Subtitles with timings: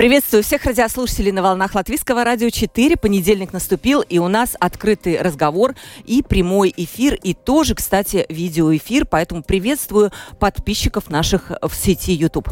[0.00, 2.96] Приветствую всех радиослушателей на волнах Латвийского радио 4.
[2.96, 5.74] Понедельник наступил, и у нас открытый разговор
[6.06, 12.48] и прямой эфир, и тоже, кстати, видеоэфир, поэтому приветствую подписчиков наших в сети YouTube.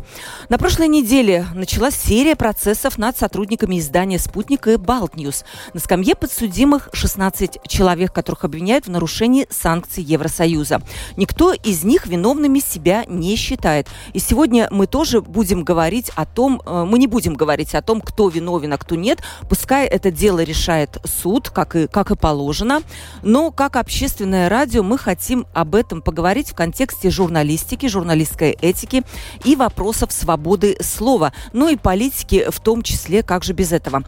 [0.51, 5.47] На прошлой неделе началась серия процессов над сотрудниками издания «Спутник» и «Балтньюз».
[5.73, 10.83] На скамье подсудимых 16 человек, которых обвиняют в нарушении санкций Евросоюза.
[11.17, 13.89] Никто из них виновными себя не считает.
[14.13, 18.03] И сегодня мы тоже будем говорить о том, э, мы не будем говорить о том,
[18.03, 19.21] кто виновен, а кто нет.
[19.49, 22.83] Пускай это дело решает суд, как и, как и положено.
[23.23, 29.03] Но как общественное радио мы хотим об этом поговорить в контексте журналистики, журналистской этики
[29.45, 31.33] и вопросов свободы слова.
[31.55, 34.03] Ну и политики в том числе, как же без этого.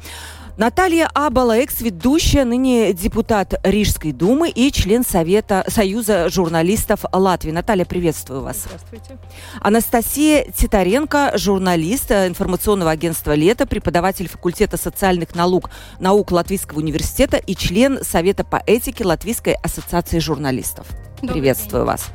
[0.57, 7.51] Наталья Абала, экс-ведущая, ныне депутат Рижской думы и член Совета Союза журналистов Латвии.
[7.51, 8.65] Наталья, приветствую вас.
[8.65, 9.19] Здравствуйте.
[9.61, 18.03] Анастасия Титаренко, журналист информационного агентства «Лето», преподаватель факультета социальных наук, наук Латвийского университета и член
[18.03, 20.87] Совета по этике Латвийской ассоциации журналистов.
[21.21, 22.07] Добрый Приветствую вас.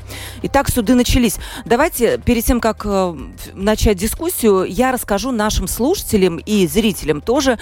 [0.42, 1.38] Итак, суды начались.
[1.64, 3.16] Давайте, перед тем, как э,
[3.54, 7.60] начать дискуссию, я расскажу нашим слушателям и зрителям тоже,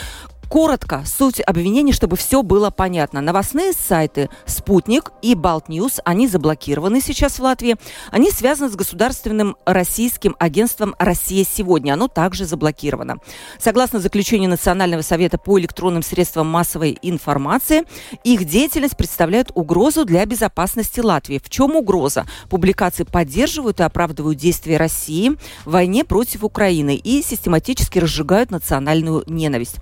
[0.49, 3.21] Коротко, суть обвинений, чтобы все было понятно.
[3.21, 7.75] Новостные сайты «Спутник» и «Балтньюз», они заблокированы сейчас в Латвии.
[8.11, 11.93] Они связаны с государственным российским агентством «Россия сегодня».
[11.93, 13.17] Оно также заблокировано.
[13.57, 17.83] Согласно заключению Национального совета по электронным средствам массовой информации,
[18.23, 21.41] их деятельность представляет угрозу для безопасности Латвии.
[21.43, 22.25] В чем угроза?
[22.49, 25.31] Публикации поддерживают и оправдывают действия России
[25.65, 29.77] в войне против Украины и систематически разжигают национальную ненависть.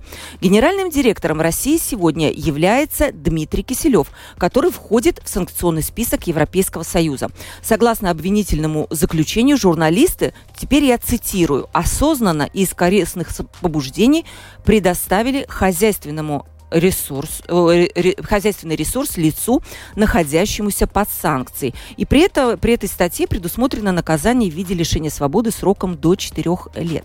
[0.52, 7.30] Генеральным директором России сегодня является Дмитрий Киселев, который входит в санкционный список Европейского Союза.
[7.62, 13.30] Согласно обвинительному заключению, журналисты, теперь я цитирую, осознанно и из корыстных
[13.62, 14.26] побуждений
[14.62, 17.88] предоставили хозяйственному ресурс, э,
[18.22, 19.62] хозяйственный ресурс лицу,
[19.96, 21.74] находящемуся под санкцией.
[21.96, 26.56] И при, это, при этой статье предусмотрено наказание в виде лишения свободы сроком до 4
[26.76, 27.04] лет.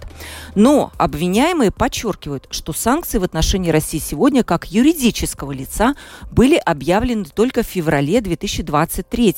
[0.55, 5.95] Но обвиняемые подчеркивают, что санкции в отношении России сегодня как юридического лица
[6.31, 9.35] были объявлены только в феврале 2023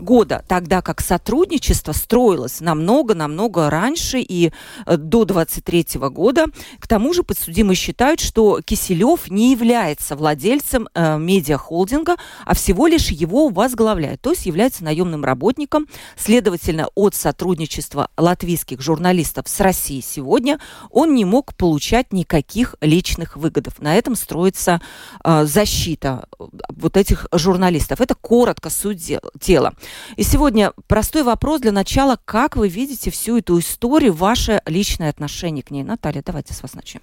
[0.00, 4.52] года, тогда как сотрудничество строилось намного-намного раньше и
[4.86, 6.46] э, до 2023 года.
[6.78, 12.86] К тому же подсудимые считают, что Киселев не является является владельцем э, медиахолдинга, а всего
[12.86, 15.88] лишь его возглавляет, то есть является наемным работником.
[16.16, 20.60] Следовательно, от сотрудничества латвийских журналистов с Россией сегодня
[20.90, 23.80] он не мог получать никаких личных выгодов.
[23.80, 24.80] На этом строится
[25.24, 26.44] э, защита э,
[26.76, 28.00] вот этих журналистов.
[28.00, 29.74] Это коротко суть дела.
[30.14, 32.16] И сегодня простой вопрос для начала.
[32.24, 35.82] Как вы видите всю эту историю, ваше личное отношение к ней?
[35.82, 37.02] Наталья, давайте с вас начнем.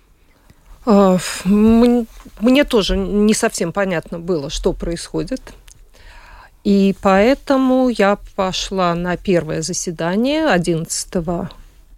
[0.86, 5.42] А, мне тоже не совсем понятно было, что происходит.
[6.64, 11.14] И поэтому я пошла на первое заседание 11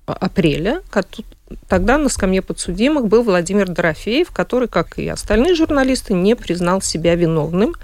[0.05, 0.81] апреля.
[1.67, 7.15] Тогда на скамье подсудимых был Владимир Дорофеев, который, как и остальные журналисты, не признал себя
[7.15, 7.75] виновным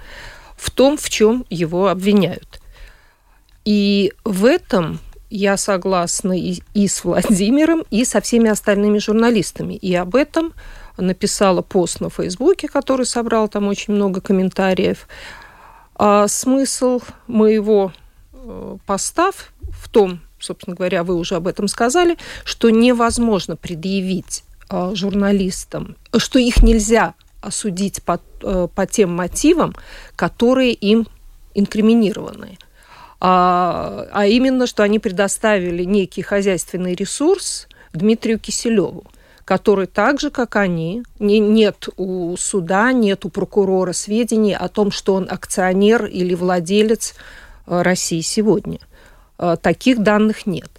[0.56, 2.60] в том, в чем его обвиняют.
[3.64, 4.98] И в этом
[5.30, 9.74] я согласна и, и с Владимиром, и со всеми остальными журналистами.
[9.74, 10.52] И об этом
[11.02, 15.08] написала пост на Фейсбуке, который собрал там очень много комментариев.
[15.94, 17.92] А смысл моего
[18.32, 24.92] э, поста в том, собственно говоря, вы уже об этом сказали, что невозможно предъявить э,
[24.94, 29.74] журналистам, что их нельзя осудить по, э, по тем мотивам,
[30.16, 31.06] которые им
[31.54, 32.58] инкриминированы.
[33.20, 39.04] А, а именно, что они предоставили некий хозяйственный ресурс Дмитрию Киселеву
[39.44, 44.90] который так же, как они, не, нет у суда, нет у прокурора сведений о том,
[44.90, 47.14] что он акционер или владелец
[47.66, 48.78] э, России сегодня.
[49.38, 50.70] Э, таких данных нет.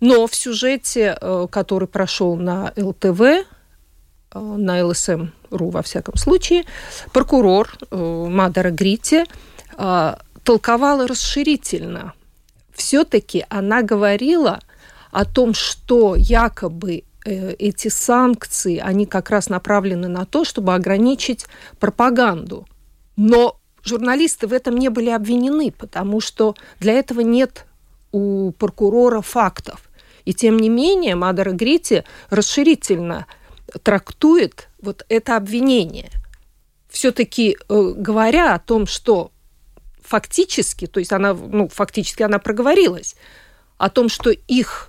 [0.00, 3.46] Но в сюжете, э, который прошел на ЛТВ,
[4.34, 6.64] на ЛСМ.ру во всяком случае,
[7.12, 9.24] прокурор Мадара Грити
[10.42, 12.12] толковала расширительно.
[12.74, 14.60] Все-таки она говорила
[15.10, 21.46] о том, что якобы эти санкции, они как раз направлены на то, чтобы ограничить
[21.78, 22.66] пропаганду
[23.16, 27.66] Но журналисты в этом не были обвинены, потому что для этого нет
[28.12, 29.88] у прокурора фактов.
[30.24, 33.26] И тем не менее Мадара Грити расширительно
[33.82, 36.10] трактует вот это обвинение.
[36.88, 39.30] Все-таки э, говоря о том, что
[40.02, 43.16] фактически, то есть она, ну, фактически она проговорилась,
[43.76, 44.88] о том, что их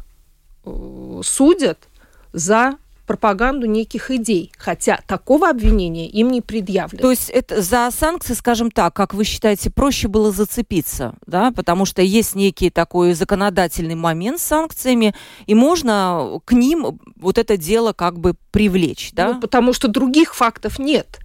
[0.66, 1.88] э, судят
[2.34, 2.78] за
[3.08, 7.02] пропаганду неких идей, хотя такого обвинения им не предъявлено.
[7.02, 11.86] То есть это за санкции, скажем так, как вы считаете, проще было зацепиться, да, потому
[11.86, 15.16] что есть некий такой законодательный момент с санкциями,
[15.48, 19.34] и можно к ним вот это дело как бы привлечь, да?
[19.34, 21.20] Ну, потому что других фактов нет.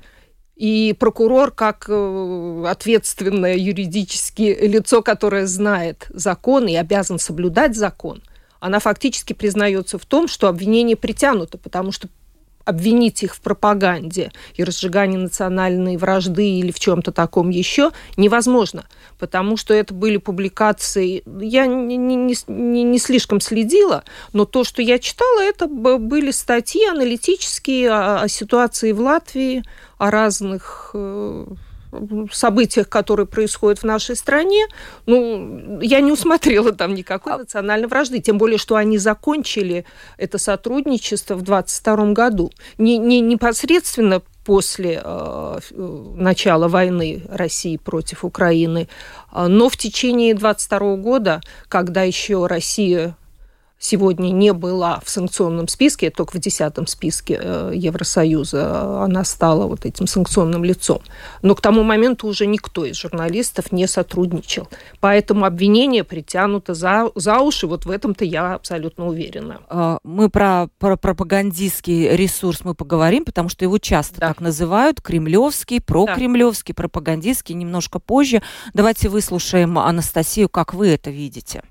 [0.54, 8.22] И прокурор, как э, ответственное юридически лицо, которое знает закон и обязан соблюдать закон–
[8.62, 12.06] она фактически признается в том, что обвинение притянуто, потому что
[12.64, 18.84] обвинить их в пропаганде и разжигании национальной вражды или в чем-то таком еще невозможно,
[19.18, 22.14] потому что это были публикации, я не, не,
[22.46, 28.28] не, не слишком следила, но то, что я читала, это были статьи аналитические о, о
[28.28, 29.64] ситуации в Латвии,
[29.98, 31.46] о разных э,
[32.32, 34.66] событиях, которые происходят в нашей стране,
[35.06, 39.84] ну, я не усмотрела там никакой национальной вражды, тем более, что они закончили
[40.16, 42.50] это сотрудничество в 22 году.
[42.78, 45.58] Не, не непосредственно после э,
[46.16, 48.88] начала войны России против Украины,
[49.32, 53.16] э, но в течение 22 года, когда еще Россия
[53.82, 59.84] сегодня не была в санкционном списке, только в десятом списке э, Евросоюза она стала вот
[59.84, 61.02] этим санкционным лицом.
[61.42, 64.68] Но к тому моменту уже никто из журналистов не сотрудничал.
[65.00, 67.66] Поэтому обвинение притянуто за, за уши.
[67.66, 69.60] Вот в этом-то я абсолютно уверена.
[69.68, 74.28] А, мы про, про пропагандистский ресурс мы поговорим, потому что его часто да.
[74.28, 75.00] так называют.
[75.00, 76.82] Кремлевский, прокремлевский, да.
[76.82, 78.42] пропагандистский немножко позже.
[78.74, 81.62] Давайте выслушаем Анастасию, как вы это видите.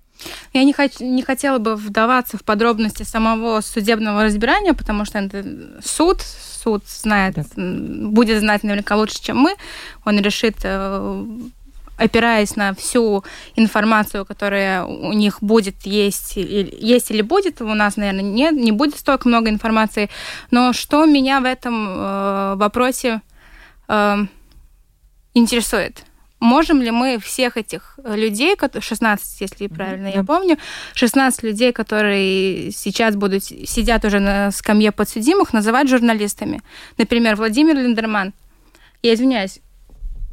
[0.54, 5.46] Я не, хот- не хотела бы вдаваться в подробности самого судебного разбирания, потому что это
[5.84, 7.44] суд, суд знает, да.
[7.56, 9.56] будет знать наверняка лучше, чем мы.
[10.06, 11.26] Он решит э,
[12.02, 13.24] опираясь на всю
[13.56, 18.98] информацию, которая у них будет есть, есть или будет, у нас, наверное, нет, не будет
[18.98, 20.10] столько много информации.
[20.50, 23.22] Но что меня в этом э, вопросе
[23.88, 24.18] э,
[25.34, 26.04] интересует?
[26.42, 30.16] Можем ли мы всех этих э, людей, 16, если правильно mm-hmm.
[30.16, 30.58] я помню,
[30.96, 36.62] 16 людей, которые сейчас будут сидят уже на скамье подсудимых, называть журналистами.
[36.98, 38.34] Например, Владимир Линдерман.
[39.04, 39.60] Я извиняюсь,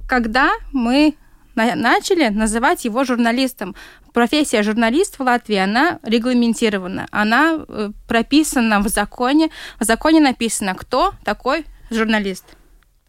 [0.08, 1.14] когда мы
[1.54, 3.74] начали называть его журналистом.
[4.12, 9.50] Профессия журналист в Латвии, она регламентирована, она э, прописана в законе.
[9.78, 12.44] В законе написано, кто такой журналист.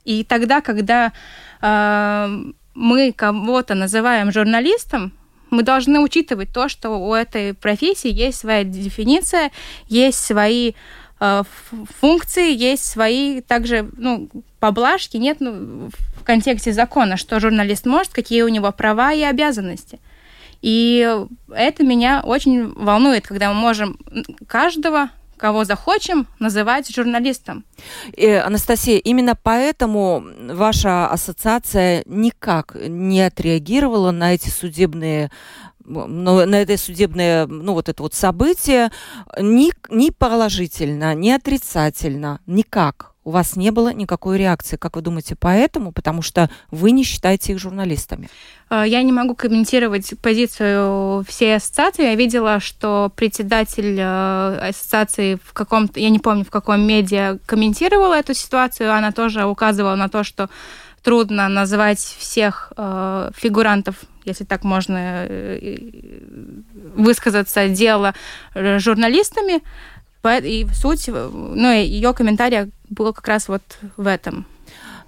[0.03, 1.13] И тогда, когда
[1.61, 5.11] э, мы кого-то называем журналистом,
[5.49, 9.51] мы должны учитывать то, что у этой профессии есть своя дефиниция,
[9.87, 10.73] есть свои
[11.19, 11.43] э,
[11.99, 14.29] функции, есть свои также ну,
[14.61, 19.99] поблажки, нет ну, в контексте закона, что журналист может, какие у него права и обязанности.
[20.61, 21.17] И
[21.53, 23.97] это меня очень волнует, когда мы можем
[24.47, 27.63] каждого кого захочем, называть журналистом.
[28.13, 35.31] И, э, Анастасия, именно поэтому ваша ассоциация никак не отреагировала на эти судебные
[35.89, 38.91] ну, на это судебное, ну, вот это вот событие
[39.39, 43.15] ни, ни положительно, ни отрицательно, никак.
[43.29, 44.75] У вас не было никакой реакции.
[44.75, 45.91] Как вы думаете, поэтому?
[45.91, 48.27] Потому что вы не считаете их журналистами.
[48.71, 52.05] Э, я не могу комментировать позицию всей ассоциации.
[52.05, 58.15] Я видела, что председатель э, ассоциации в каком-то, я не помню, в каком медиа комментировала
[58.15, 58.91] эту ситуацию.
[58.91, 60.49] Она тоже указывала на то, что
[61.03, 63.95] трудно называть всех э, фигурантов,
[64.25, 65.77] если так можно э,
[66.95, 68.15] высказаться, дела
[68.55, 69.61] э, журналистами.
[70.23, 73.61] И суть, ну, ее комментарий был как раз вот
[73.97, 74.45] в этом.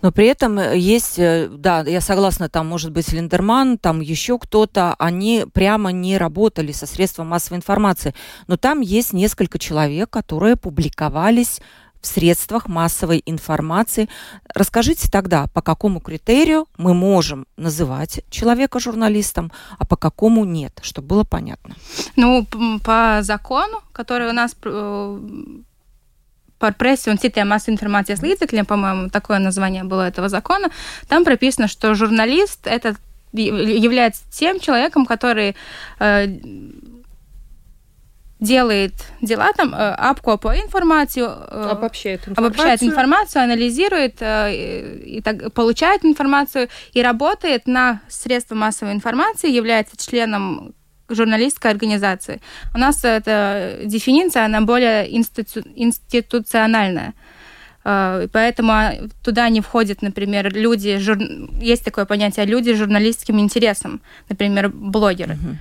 [0.02, 4.96] Но при этом есть, э, да, я согласна, там может быть Линдерман, там еще кто-то,
[4.98, 8.16] они прямо не работали со средством массовой информации.
[8.48, 11.62] Но там есть несколько человек, которые публиковались
[12.02, 14.10] в средствах массовой информации.
[14.54, 21.08] Расскажите тогда, по какому критерию мы можем называть человека журналистом, а по какому нет, чтобы
[21.08, 21.76] было понятно.
[22.16, 22.46] Ну,
[22.84, 24.56] по закону, который у нас
[26.62, 30.70] par прессе un citiem информации с līdzekļiem, по-моему, такое название было этого закона,
[31.08, 32.96] там прописано, что журналист это
[33.34, 35.56] является тем человеком, который
[36.00, 36.28] э,
[38.42, 44.54] делает дела, там, э, обкопывает информацию, э, обобщает информацию, обобщает информацию анализирует э,
[45.06, 50.74] и так, получает информацию и работает на средства массовой информации, является членом
[51.08, 52.42] журналистской организации.
[52.74, 57.14] У нас эта дефиниция, она более институ институциональная.
[57.84, 61.18] Поэтому туда не входят, например, люди, жур...
[61.60, 65.34] есть такое понятие люди с журналистским интересом, например, блогеры.
[65.34, 65.56] Uh-huh.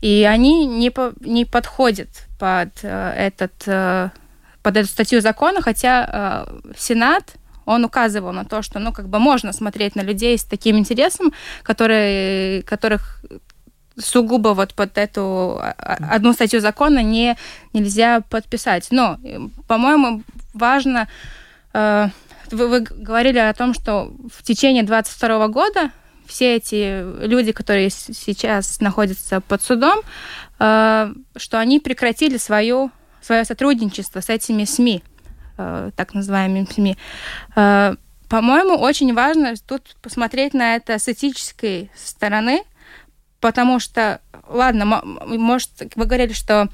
[0.00, 4.10] И они не, по, не подходят под э, этот э,
[4.62, 7.34] под эту статью закона, хотя э, Сенат
[7.66, 11.32] он указывал на то, что ну как бы можно смотреть на людей с таким интересом,
[11.62, 13.22] которые которых
[13.98, 17.36] сугубо вот под эту а, а, одну статью закона не
[17.74, 18.88] нельзя подписать.
[18.90, 19.18] Но,
[19.66, 20.22] по-моему,
[20.54, 21.08] важно
[22.50, 25.90] вы, вы говорили о том, что в течение 22 года
[26.30, 30.00] все эти люди, которые сейчас находятся под судом,
[30.60, 35.02] э, что они прекратили свое, свое сотрудничество с этими СМИ,
[35.58, 36.96] э, так называемыми СМИ.
[37.56, 37.96] Э,
[38.28, 42.62] по-моему, очень важно тут посмотреть на это с этической стороны,
[43.40, 46.68] потому что, ладно, может, вы говорили, что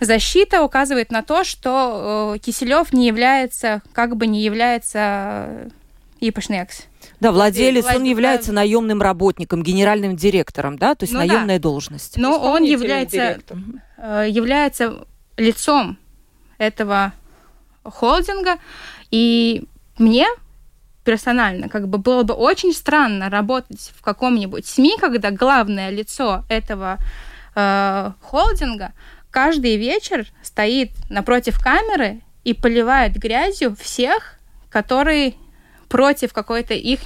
[0.00, 5.70] защита указывает на то, что Киселев не является, как бы не является
[6.20, 6.82] Ипашнекс.
[7.24, 11.62] Да, владелец, он является наемным работником, генеральным директором, да, то есть ну, наемная да.
[11.62, 12.18] должность.
[12.18, 13.38] Но он является,
[13.96, 15.06] э, является
[15.38, 15.96] лицом
[16.58, 17.14] этого
[17.82, 18.58] холдинга,
[19.10, 19.64] и
[19.96, 20.26] мне
[21.02, 26.98] персонально как бы было бы очень странно работать в каком-нибудь СМИ, когда главное лицо этого
[27.54, 28.92] э, холдинга
[29.30, 34.38] каждый вечер стоит напротив камеры и поливает грязью всех,
[34.68, 35.36] которые
[35.94, 37.02] против какой-то их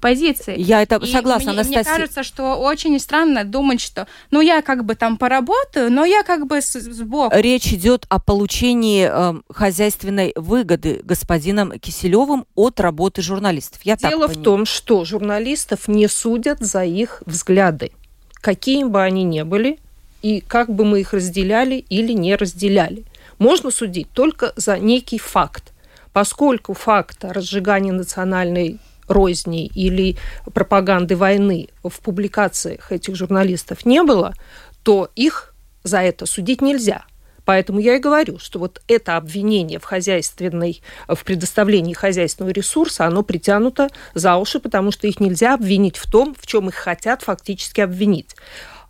[0.00, 0.54] позиции.
[0.58, 1.82] Я это и согласна, мне, Анастасия.
[1.82, 6.22] Мне кажется, что очень странно думать, что ну я как бы там поработаю, но я
[6.22, 7.36] как бы сбоку.
[7.36, 13.82] Речь идет о получении э, хозяйственной выгоды господином Киселевым от работы журналистов.
[13.84, 17.92] Я Дело в том, что журналистов не судят за их взгляды,
[18.40, 19.78] какими бы они ни были,
[20.22, 23.04] и как бы мы их разделяли или не разделяли.
[23.38, 25.74] Можно судить только за некий факт
[26.12, 30.16] поскольку факта разжигания национальной розни или
[30.54, 34.34] пропаганды войны в публикациях этих журналистов не было,
[34.82, 37.04] то их за это судить нельзя.
[37.44, 43.22] Поэтому я и говорю, что вот это обвинение в хозяйственной, в предоставлении хозяйственного ресурса, оно
[43.22, 47.80] притянуто за уши, потому что их нельзя обвинить в том, в чем их хотят фактически
[47.80, 48.36] обвинить.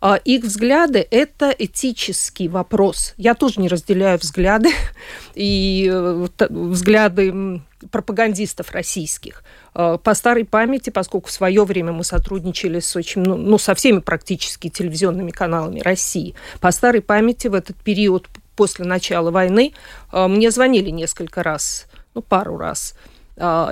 [0.01, 3.13] А их взгляды– это этический вопрос.
[3.17, 4.71] Я тоже не разделяю взгляды
[5.35, 9.43] и э, взгляды пропагандистов российских.
[9.75, 13.75] А, по старой памяти, поскольку в свое время мы сотрудничали с очень, ну, ну, со
[13.75, 19.73] всеми практически телевизионными каналами России, по старой памяти в этот период после начала войны
[20.11, 22.95] а, мне звонили несколько раз, ну, пару раз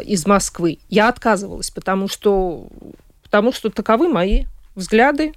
[0.05, 0.79] из Москвы.
[0.89, 2.69] Я отказывалась, потому что,
[3.23, 5.33] потому что таковы мои взгляды,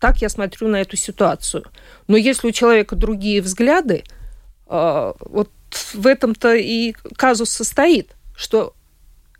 [0.00, 1.64] так я смотрю на эту ситуацию.
[2.06, 4.04] Но если у человека другие взгляды,
[4.66, 5.50] а, вот
[5.94, 8.74] в этом-то и казус состоит, что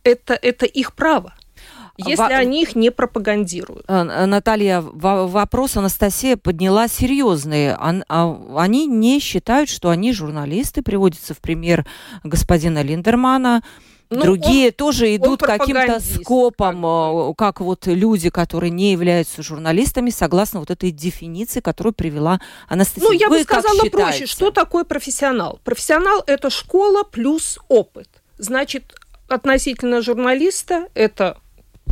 [0.04, 1.34] это, это их право
[1.98, 2.26] если Во...
[2.28, 3.84] они их не пропагандируют.
[3.88, 7.76] Э, Наталья, вопрос Анастасия подняла серьезные.
[7.76, 10.82] А, они не считают, что они журналисты.
[10.82, 11.86] Приводится в пример
[12.22, 13.62] господина Линдермана.
[14.10, 20.10] Ну, Другие он, тоже идут каким-то скопом, как, как вот люди, которые не являются журналистами,
[20.10, 23.06] согласно вот этой дефиниции, которую привела Анастасия.
[23.06, 25.60] Ну, я Вы бы сказала проще, что такое профессионал?
[25.62, 28.08] Профессионал– это школа плюс опыт.
[28.38, 28.94] Значит,
[29.28, 31.38] относительно журналиста это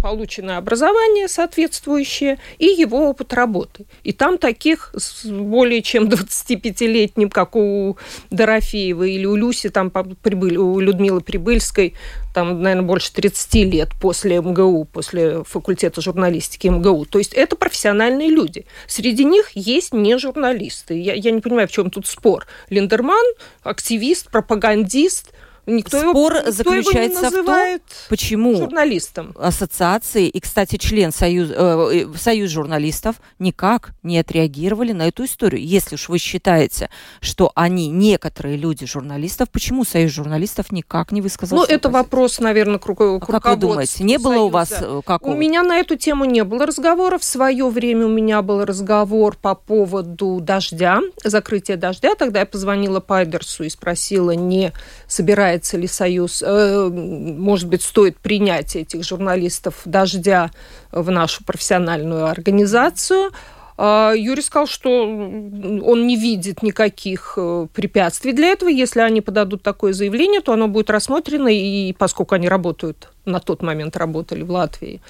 [0.06, 3.86] полученное образование соответствующее и его опыт работы.
[4.04, 7.98] И там таких с более чем 25-летним, как у
[8.30, 11.94] Дорофеевой или у Люси, там прибыль, у Людмилы Прибыльской,
[12.32, 17.06] там, наверное, больше 30 лет после МГУ, после факультета журналистики МГУ.
[17.06, 18.64] То есть это профессиональные люди.
[18.86, 21.00] Среди них есть не журналисты.
[21.00, 22.46] Я, я не понимаю, в чем тут спор.
[22.70, 23.26] Линдерман–
[23.64, 25.32] активист, пропагандист–
[25.66, 29.34] Никто Спор его, заключается никто его в том, почему журналистом.
[29.36, 35.66] ассоциации и, кстати, член союз, э, э, союз журналистов никак не отреагировали на эту историю.
[35.66, 36.88] Если уж вы считаете,
[37.20, 41.58] что они некоторые люди журналистов, почему союз журналистов никак не высказал?
[41.58, 44.44] Ну, это вопрос, наверное, к, а к Как вы думаете, не было союза.
[44.44, 47.18] у вас э, как У меня на эту тему не было разговора.
[47.18, 52.14] В свое время у меня был разговор по поводу дождя, закрытия дождя.
[52.14, 54.72] Тогда я позвонила Пайдерсу и спросила, не
[55.08, 60.50] собирается является ли Союз, э, может быть, стоит принять этих журналистов «Дождя»
[60.92, 63.30] в нашу профессиональную организацию.
[63.78, 68.70] А, Юрий сказал, что он не видит никаких э, препятствий для этого.
[68.70, 73.62] Если они подадут такое заявление, то оно будет рассмотрено, и поскольку они работают, на тот
[73.62, 75.00] момент работали в Латвии,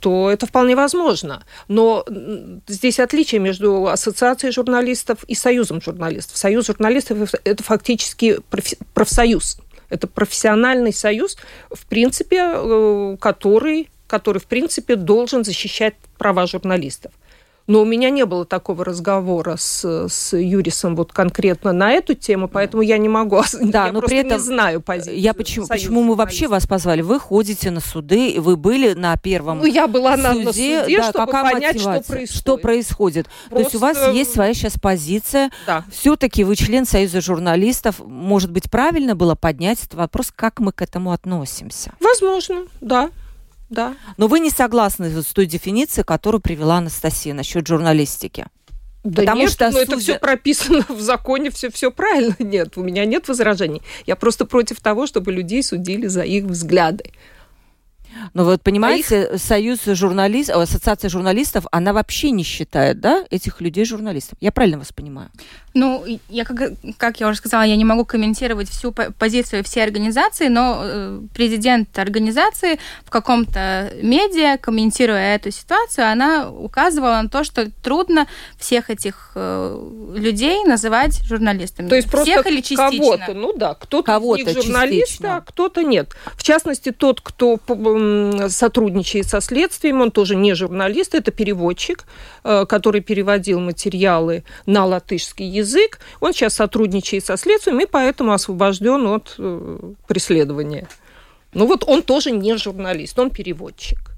[0.00, 1.44] то это вполне возможно.
[1.68, 2.04] Но
[2.66, 6.36] здесь отличие между ассоциацией журналистов и союзом журналистов.
[6.36, 8.40] Союз журналистов– это фактически
[8.94, 9.58] профсоюз.
[9.88, 11.36] Это профессиональный союз,
[11.70, 17.12] в принципе, э, который, который в принципе, должен защищать права журналистов.
[17.70, 22.48] Но у меня не было такого разговора с, с Юрисом вот конкретно на эту тему,
[22.48, 25.20] поэтому я не могу, да, я но при этом не знаю позицию.
[25.20, 27.00] Я почему, почему мы вообще вас позвали?
[27.00, 30.96] Вы ходите на суды, вы были на первом Ну, я была на, суде, на суде,
[30.96, 32.02] да, чтобы какая понять, мотивация?
[32.02, 32.40] что происходит.
[32.40, 33.26] Что происходит?
[33.50, 33.54] Просто...
[33.54, 35.52] То есть у вас есть своя сейчас позиция.
[35.64, 35.84] Да.
[35.92, 38.00] Все-таки вы член Союза журналистов.
[38.00, 41.92] Может быть, правильно было поднять этот вопрос, как мы к этому относимся?
[42.00, 43.10] Возможно, да
[43.70, 43.94] да.
[44.16, 48.46] Но вы не согласны с той дефиницией, которую привела Анастасия насчет журналистики?
[49.04, 49.82] Да Потому нет, что но судя...
[49.84, 52.36] это все прописано в законе, все, все правильно.
[52.38, 53.80] Нет, у меня нет возражений.
[54.06, 57.12] Я просто против того, чтобы людей судили за их взгляды.
[58.34, 59.40] Но вот понимаете, а их...
[59.40, 64.36] Союз журналистов, Ассоциация журналистов, она вообще не считает, да, этих людей журналистов.
[64.40, 65.30] Я правильно вас понимаю?
[65.72, 70.48] Ну, я, как, как я уже сказала, я не могу комментировать всю позицию всей организации,
[70.48, 77.70] но э, президент организации в каком-то медиа, комментируя эту ситуацию, она указывала на то, что
[77.82, 78.26] трудно
[78.58, 81.88] всех этих э, людей называть журналистами.
[81.88, 82.90] То есть всех просто или частично?
[82.90, 86.16] кого-то, ну да, кто-то кого из них журналист, а кто-то нет.
[86.34, 87.60] В частности, тот, кто
[88.48, 92.06] сотрудничает со следствием, он тоже не журналист, это переводчик,
[92.42, 98.32] э, который переводил материалы на латышский язык язык, он сейчас сотрудничает со следствием и поэтому
[98.32, 100.88] освобожден от э, преследования.
[101.54, 104.10] Ну вот он тоже не журналист, он переводчик.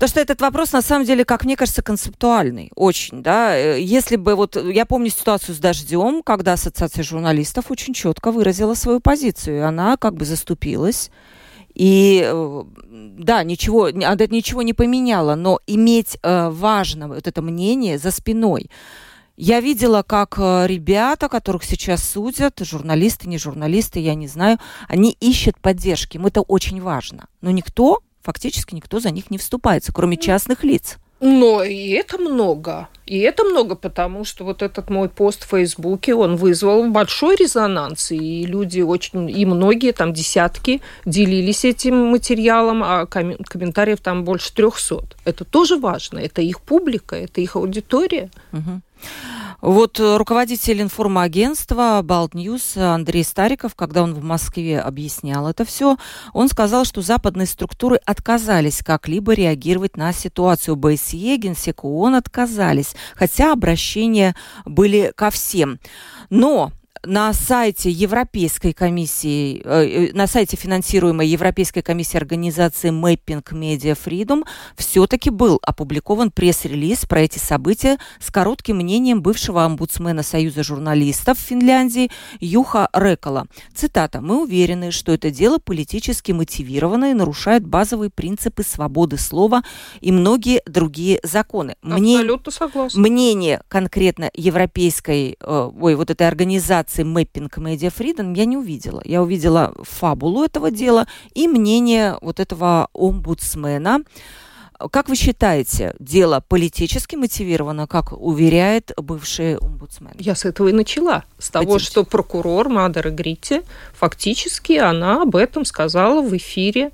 [0.00, 3.56] То, что этот вопрос, на самом деле, как мне кажется, концептуальный очень, да.
[3.56, 8.74] Э, если бы вот, я помню ситуацию с «Дождем», когда Ассоциация журналистов очень четко выразила
[8.74, 11.10] свою позицию, она как бы заступилась.
[11.74, 12.62] И э,
[13.18, 18.70] да, ничего, ничего не поменяло, но иметь э, важно вот это мнение за спиной.
[19.36, 25.16] Я видела, как э, ребята, которых сейчас судят, журналисты, не журналисты, я не знаю, они
[25.18, 26.16] ищут поддержки.
[26.16, 27.26] Им это очень важно.
[27.40, 30.98] Но никто, фактически никто за них не вступается, кроме частных лиц.
[31.20, 32.88] Но и это много.
[33.06, 38.12] И это много, потому что вот этот мой пост в Фейсбуке, он вызвал большой резонанс,
[38.12, 45.16] и люди очень, и многие, там десятки, делились этим материалом, а комментариев там больше трехсот.
[45.24, 48.30] Это тоже важно, это их публика, это их аудитория.
[48.52, 48.80] Угу.
[49.60, 55.96] Вот э, руководитель информагентства Baltnews Андрей Стариков, когда он в Москве объяснял это все,
[56.34, 60.76] он сказал, что западные структуры отказались как-либо реагировать на ситуацию.
[60.76, 64.36] БСЕ, Генсек ООН отказались, хотя обращения
[64.66, 65.78] были ко всем.
[66.28, 66.70] Но
[67.06, 74.44] на сайте Европейской комиссии, э, э, на сайте финансируемой Европейской комиссии организации Mapping Media Freedom
[74.76, 82.10] все-таки был опубликован пресс-релиз про эти события с коротким мнением бывшего омбудсмена Союза журналистов Финляндии
[82.40, 83.46] Юха Рекола.
[83.74, 84.20] Цитата.
[84.20, 89.62] «Мы уверены, что это дело политически мотивировано и нарушает базовые принципы свободы слова
[90.00, 91.76] и многие другие законы».
[91.82, 93.00] Абсолютно согласна.
[93.00, 99.02] Мнение конкретно европейской, э, ой, вот этой организации организации Mapping Media Freedom я не увидела.
[99.04, 104.00] Я увидела фабулу этого дела и мнение вот этого омбудсмена.
[104.90, 110.12] Как вы считаете, дело политически мотивировано, как уверяет бывший омбудсмен?
[110.18, 111.24] Я с этого и начала.
[111.38, 111.90] С того, Хотите?
[111.90, 113.62] что прокурор Мадара Грити
[113.94, 116.90] фактически она об этом сказала в эфире,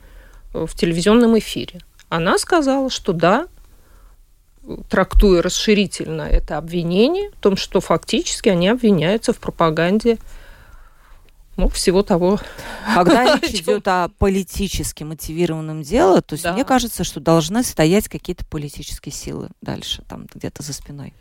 [0.52, 1.80] в телевизионном эфире.
[2.10, 3.46] Она сказала, что да,
[4.88, 10.18] трактуя расширительно это обвинение, в том, что фактически они обвиняются в пропаганде
[11.56, 12.38] ну, всего того.
[12.94, 16.52] Когда речь идет о политически мотивированном деле, то есть да.
[16.52, 21.12] мне кажется, что должны стоять какие-то политические силы дальше, там где-то за спиной.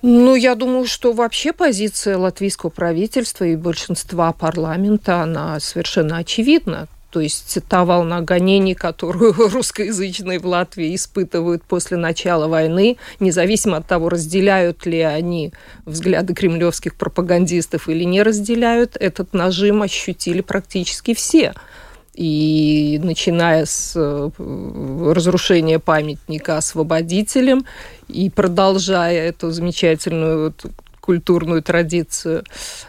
[0.00, 6.86] Ну, я думаю, что вообще позиция латвийского правительства и большинства парламента, она совершенно очевидна.
[7.10, 13.86] То есть та волна гонений, которую русскоязычные в Латвии испытывают после начала войны, независимо от
[13.86, 15.52] того, разделяют ли они
[15.86, 21.54] взгляды кремлевских пропагандистов или не разделяют, этот нажим ощутили практически все.
[22.12, 24.30] И начиная с э,
[25.14, 27.64] разрушения памятника освободителям
[28.08, 30.52] и продолжая эту замечательную
[31.08, 32.44] культурную традицию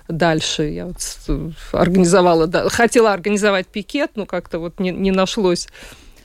[0.10, 0.64] дальше.
[0.64, 5.70] Я вот организовала, да, хотела организовать пикет, но как-то вот не, не нашлось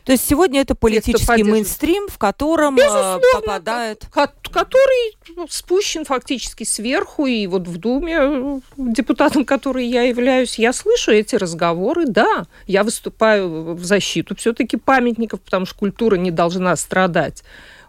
[0.02, 4.06] То есть сегодня это политический мейнстрим, в котором Безусловно, попадает...
[4.10, 5.16] Который
[5.48, 12.06] спущен фактически сверху, и вот в Думе, депутатом, который я являюсь, я слышу эти разговоры,
[12.06, 17.44] да, я выступаю в защиту все-таки памятников, потому что культура не должна страдать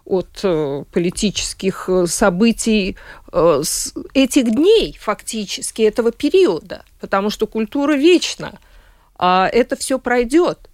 [0.06, 2.96] от э, политических э, событий
[3.32, 3.62] э,
[4.14, 8.58] этих дней, фактически, этого периода, потому что культура вечна,
[9.18, 10.70] а это все пройдет.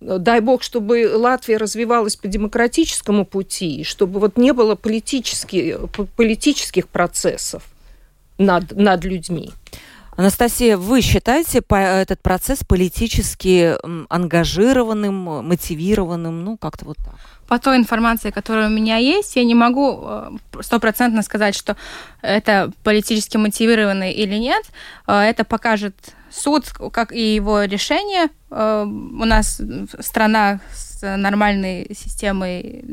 [0.00, 5.78] Дай бог, чтобы Латвия развивалась по демократическому пути, чтобы вот не было политических,
[6.16, 7.62] политических процессов
[8.38, 9.50] над, над людьми.
[10.16, 13.76] Анастасия, вы считаете этот процесс политически
[14.08, 17.14] ангажированным, мотивированным, ну как-то вот так?
[17.48, 21.76] По той информации, которая у меня есть, я не могу э, стопроцентно сказать, что
[22.22, 24.62] это политически мотивированный или нет.
[25.08, 25.96] Э, это покажет
[26.30, 28.28] суд, как и его решение.
[28.50, 29.60] Э, у нас
[29.98, 32.84] страна с нормальной системой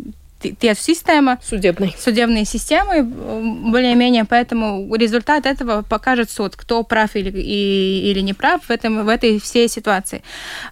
[0.42, 8.22] система судебной судебной системы более-менее, поэтому результат этого покажет суд, кто прав или, и, или
[8.22, 10.24] не прав в, этом, в этой всей ситуации.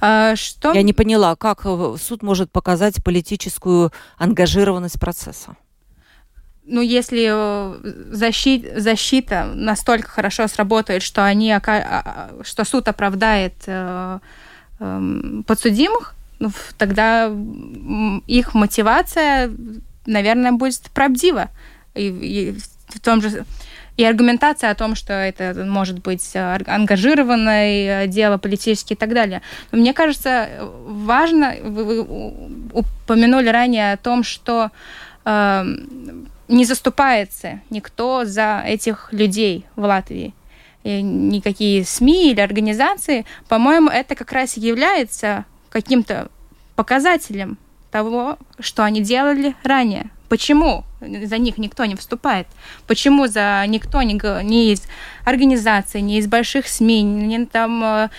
[0.02, 0.74] А, что...
[0.74, 1.64] Я не поняла, как
[2.00, 5.56] суд может показать политическую ангажированность процесса?
[6.68, 7.32] ну, если
[8.12, 14.20] защит, защита настолько хорошо сработает, что, они, а, а, что суд оправдает э,
[14.80, 16.15] эм, подсудимых,
[16.78, 17.32] тогда
[18.28, 19.52] их мотивация,
[20.06, 21.50] наверное, будет правдива.
[21.94, 22.56] И, и
[22.90, 23.46] в том же
[23.98, 29.42] и аргументация о том, что это может быть ангажированное дело политическое и так далее.
[29.72, 30.50] Но мне кажется,
[30.86, 32.02] важно, вы,
[32.74, 34.72] упомянули ранее о том, что
[35.24, 35.66] э,
[36.50, 40.34] не заступается никто за этих людей в Латвии.
[40.84, 46.30] И никакие СМИ или организации, по-моему, это как раз является каким-то
[46.76, 47.58] показателем
[47.92, 50.10] того, что они делали ранее.
[50.28, 52.48] Почему за них никто не вступает?
[52.88, 54.84] Почему за никто не, не из
[55.24, 57.84] организаций, не из больших СМИ, не там...
[57.84, 58.10] Э,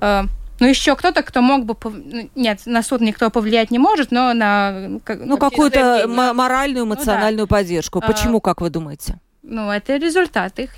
[0.00, 0.22] э,
[0.58, 1.76] ну, еще кто-то, кто мог бы...
[1.84, 4.88] Ну, нет, на суд никто повлиять не может, но на...
[5.06, 7.56] Ну, какую-то моральную, эмоциональную ну, да.
[7.56, 8.00] поддержку.
[8.02, 8.06] А.
[8.06, 9.20] Почему, как вы думаете?
[9.42, 10.70] Ну, это результат их.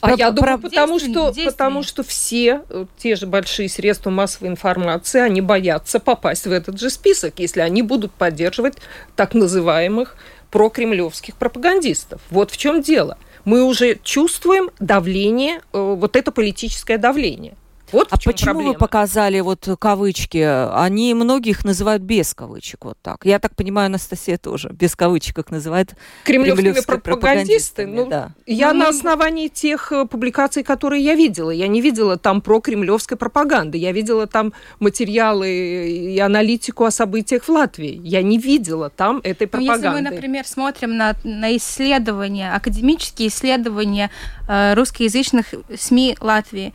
[0.00, 4.10] А про, я думаю, про потому, что, потому что все э, те же большие средства
[4.10, 8.78] массовой информации, они боятся попасть в этот же список, если они будут поддерживать
[9.14, 10.16] так называемых
[10.50, 12.20] прокремлевских пропагандистов.
[12.30, 13.18] Вот в чем дело.
[13.44, 17.54] Мы уже чувствуем давление, э, вот это политическое давление.
[17.92, 18.72] Вот а почему проблема.
[18.72, 20.38] вы показали вот кавычки?
[20.74, 23.24] Они многих называют без кавычек вот так.
[23.24, 27.86] Я так понимаю, Анастасия тоже без кавычек их называет кремлевскими пропагандисты.
[27.86, 28.32] Ну, да.
[28.46, 32.60] Я ну, на основании тех э, публикаций, которые я видела, я не видела там про
[32.60, 38.00] кремлевской пропаганды, я видела там материалы и аналитику о событиях в Латвии.
[38.02, 39.88] Я не видела там этой пропаганды.
[39.88, 44.10] Ну, если мы, например, смотрим на, на исследования, академические исследования
[44.48, 46.72] э, русскоязычных СМИ Латвии,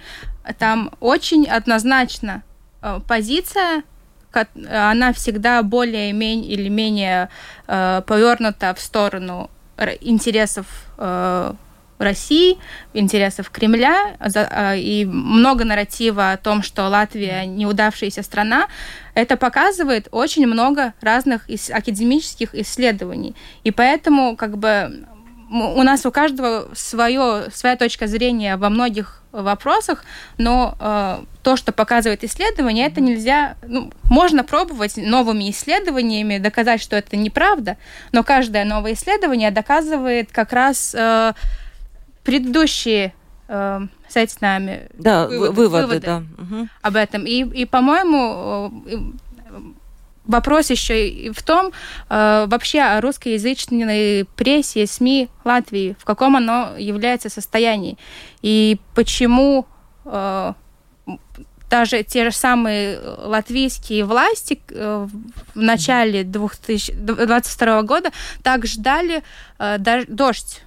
[0.54, 2.44] там очень однозначно
[2.82, 3.84] э, позиция,
[4.70, 7.30] она всегда более или менее
[7.68, 9.50] э, повернута в сторону
[10.02, 11.54] интересов э,
[11.98, 12.60] России,
[12.94, 14.16] интересов Кремля.
[14.76, 18.68] И много нарратива о том, что Латвия неудавшаяся страна,
[19.16, 23.36] это показывает очень много разных академических исследований.
[23.64, 25.08] И поэтому как бы
[25.50, 30.04] у нас у каждого свое, своя точка зрения во многих вопросах,
[30.38, 36.96] но э, то, что показывает исследование, это нельзя, ну, можно пробовать новыми исследованиями доказать, что
[36.96, 37.78] это неправда,
[38.12, 41.34] но каждое новое исследование доказывает как раз э,
[42.24, 43.14] предыдущие
[43.48, 43.80] э,
[44.10, 46.24] с нами да, выводы, выводы, выводы да.
[46.82, 47.26] об этом.
[47.26, 48.98] И, и по-моему, э,
[50.28, 51.72] вопрос еще и в том,
[52.10, 57.98] э, вообще о русскоязычной прессе, СМИ Латвии, в каком оно является состоянии,
[58.42, 59.66] и почему
[60.06, 60.54] э,
[61.70, 65.08] даже те же самые латвийские власти э,
[65.54, 68.12] в начале 2022 года
[68.42, 69.24] так ждали
[69.60, 70.62] э, дождь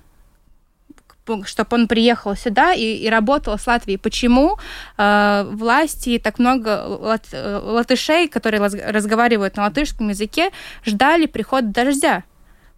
[1.44, 3.98] чтобы он приехал сюда и, и работал с Латвией.
[3.98, 4.58] Почему
[4.98, 10.50] э, власти так много лат, э, латышей, которые разговаривают на латышском языке,
[10.84, 12.24] ждали приход дождя?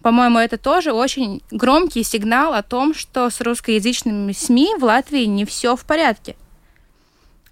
[0.03, 5.45] По-моему, это тоже очень громкий сигнал о том, что с русскоязычными СМИ в Латвии не
[5.45, 6.35] все в порядке.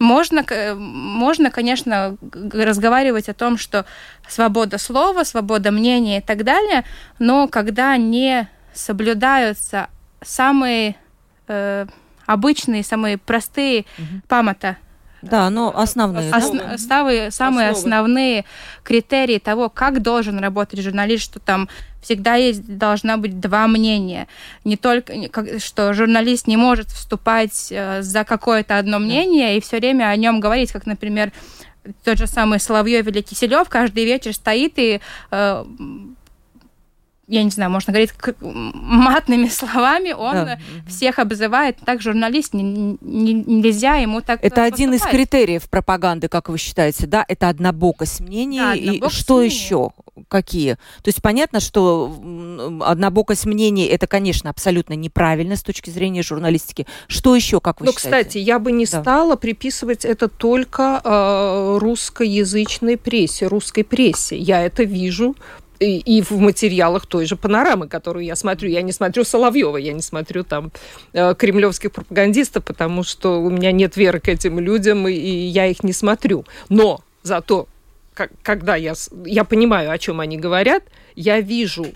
[0.00, 0.44] Можно,
[0.76, 3.84] можно, конечно, разговаривать о том, что
[4.26, 6.84] свобода слова, свобода мнения и так далее,
[7.18, 9.88] но когда не соблюдаются
[10.22, 10.96] самые
[11.48, 11.87] э,
[12.26, 14.20] обычные, самые простые угу.
[14.28, 14.76] памята
[15.22, 16.30] Да, но основные.
[16.30, 16.78] Основ, да?
[16.78, 18.44] самые, самые основные
[18.85, 21.68] критерии того, как должен работать журналист, что там
[22.02, 24.26] всегда есть, должна быть два мнения.
[24.64, 25.12] Не только,
[25.59, 30.40] что журналист не может вступать э, за какое-то одно мнение и все время о нем
[30.40, 31.33] говорить, как, например,
[32.04, 35.64] тот же самый Соловьев или Киселев каждый вечер стоит и э,
[37.30, 40.58] я не знаю, можно говорить матными словами, он да.
[40.88, 41.76] всех обзывает.
[41.84, 42.62] Так журналист не,
[43.00, 44.40] не, нельзя ему так.
[44.40, 44.72] Это поступать.
[44.72, 47.24] один из критериев пропаганды, как вы считаете, да?
[47.28, 48.58] Это однобокость мнений.
[48.58, 49.54] Да, однобокость и что мнений.
[49.54, 49.90] еще?
[50.28, 50.74] Какие?
[50.74, 52.12] То есть понятно, что
[52.84, 56.86] однобокость мнений это, конечно, абсолютно неправильно с точки зрения журналистики.
[57.06, 58.28] Что еще, как вы ну, считаете?
[58.28, 59.00] кстати, я бы не да.
[59.00, 64.36] стала приписывать это только э, русскоязычной прессе, русской прессе.
[64.36, 65.36] Я это вижу
[65.80, 68.68] и, в материалах той же панорамы, которую я смотрю.
[68.68, 70.70] Я не смотрю Соловьева, я не смотрю там
[71.12, 75.82] э, кремлевских пропагандистов, потому что у меня нет веры к этим людям, и я их
[75.82, 76.44] не смотрю.
[76.68, 77.66] Но зато,
[78.14, 80.84] как, когда я, я понимаю, о чем они говорят,
[81.16, 81.86] я вижу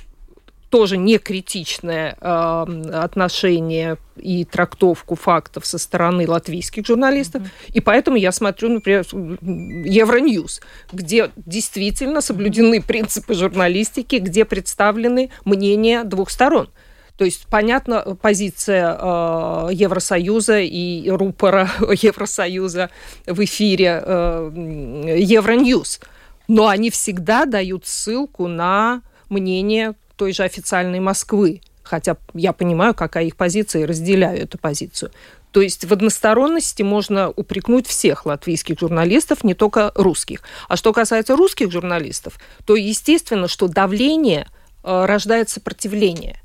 [0.74, 7.42] тоже не критичное э, отношение и трактовку фактов со стороны латвийских журналистов.
[7.42, 7.74] Mm-hmm.
[7.74, 10.60] И поэтому я смотрю, например, Евроньюз,
[10.90, 16.68] где действительно соблюдены принципы журналистики, где представлены мнения двух сторон.
[17.16, 22.90] То есть, понятна позиция э, Евросоюза и рупора Евросоюза
[23.28, 26.00] в эфире э, Евроньюз.
[26.48, 33.24] Но они всегда дают ссылку на мнение той же официальной Москвы, хотя я понимаю, какая
[33.24, 35.10] их позиция, и разделяю эту позицию.
[35.54, 40.40] То есть в односторонности можно упрекнуть всех латвийских журналистов, не только русских.
[40.68, 44.48] А что касается русских журналистов, то естественно, что давление
[44.82, 46.40] э, рождает сопротивление.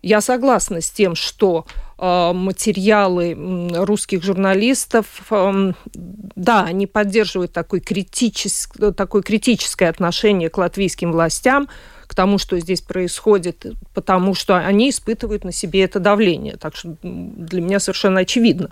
[0.00, 1.66] Я согласна с тем, что
[1.98, 3.36] материалы
[3.74, 11.68] русских журналистов, э, да, они поддерживают такой критичес, такое критическое отношение к латвийским властям,
[12.06, 16.56] к тому, что здесь происходит, потому что они испытывают на себе это давление.
[16.56, 18.70] Так что для меня совершенно очевидно.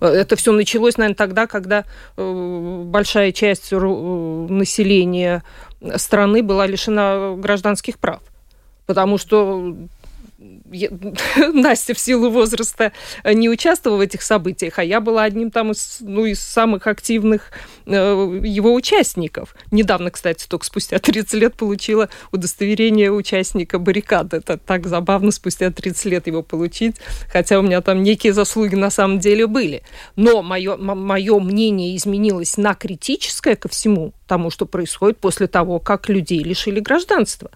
[0.00, 1.84] Это все началось, наверное, тогда, когда
[2.16, 5.42] э, большая часть населения
[5.96, 8.20] страны была лишена гражданских прав.
[8.86, 9.74] Потому что
[11.52, 12.92] Настя в силу возраста
[13.24, 17.50] не участвовала в этих событиях, а я была одним там из, ну, из самых активных
[17.86, 19.54] э, его участников.
[19.70, 24.38] Недавно, кстати, только спустя 30 лет получила удостоверение участника баррикады.
[24.38, 26.96] Это так забавно спустя 30 лет его получить,
[27.32, 29.82] хотя у меня там некие заслуги на самом деле были.
[30.16, 36.08] Но мое, мое мнение изменилось на критическое ко всему тому, что происходит после того, как
[36.08, 37.50] людей лишили гражданства.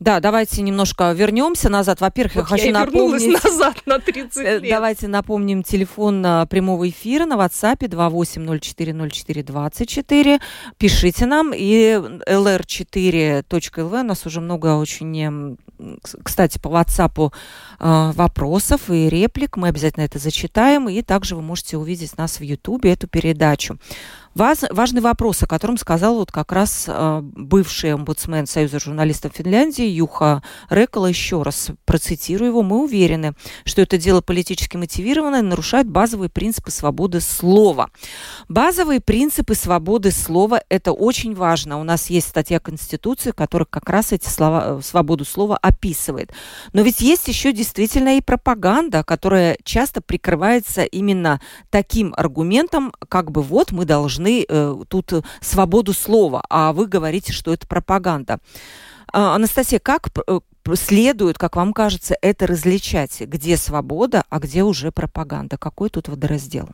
[0.00, 2.00] Да, давайте немножко вернемся назад.
[2.00, 3.44] Во-первых, вот я хочу я напомнить...
[3.44, 4.70] назад на 30 э, лет.
[4.70, 10.40] Давайте напомним телефон э, прямого эфира на WhatsApp 28040424.
[10.78, 11.52] Пишите нам.
[11.54, 14.00] И lr4.lv.
[14.00, 15.58] У нас уже много очень,
[16.22, 17.30] кстати, по WhatsApp
[17.78, 19.58] э, вопросов и реплик.
[19.58, 20.88] Мы обязательно это зачитаем.
[20.88, 23.78] И также вы можете увидеть нас в YouTube, эту передачу.
[24.32, 30.44] Важный вопрос, о котором сказал вот как раз э, бывший омбудсмен Союза журналистов Финляндии Юха
[30.70, 31.06] Рекола.
[31.06, 32.62] Еще раз процитирую его.
[32.62, 33.32] Мы уверены,
[33.64, 37.90] что это дело политически мотивированное нарушает базовые принципы свободы слова.
[38.48, 41.80] Базовые принципы свободы слова– это очень важно.
[41.80, 46.32] У нас есть статья Конституции, которая как раз эти слова, э, свободу слова описывает.
[46.72, 53.42] Но ведь есть еще действительно и пропаганда, которая часто прикрывается именно таким аргументом, как бы
[53.42, 58.38] вот мы должны должны э, тут свободу слова, а вы говорите, что это пропаганда.
[59.12, 60.40] А, Анастасия, как э,
[60.74, 63.20] следует, как вам кажется, это различать?
[63.20, 65.56] Где свобода, а где уже пропаганда?
[65.56, 66.68] Какой тут водораздел?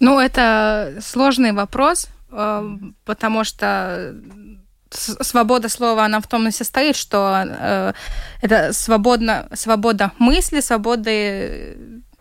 [0.00, 4.14] Ну, это сложный вопрос, э, потому что
[4.90, 7.92] свобода слова, она в том и состоит, что э,
[8.40, 11.10] это свободно, свобода мысли, свобода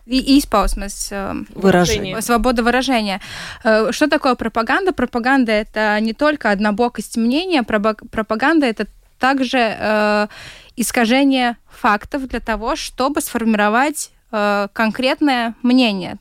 [0.07, 2.21] изpausmes э, выражение.
[2.21, 3.21] свобода выражения.
[3.63, 4.93] Э, что такое пропаганда?
[4.93, 8.87] Пропаганда это не только однобокость мнения, пропаганда это
[9.19, 10.27] также э,
[10.75, 16.17] искажение фактов для того, чтобы сформировать э, конкретное мнение.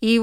[0.00, 0.20] И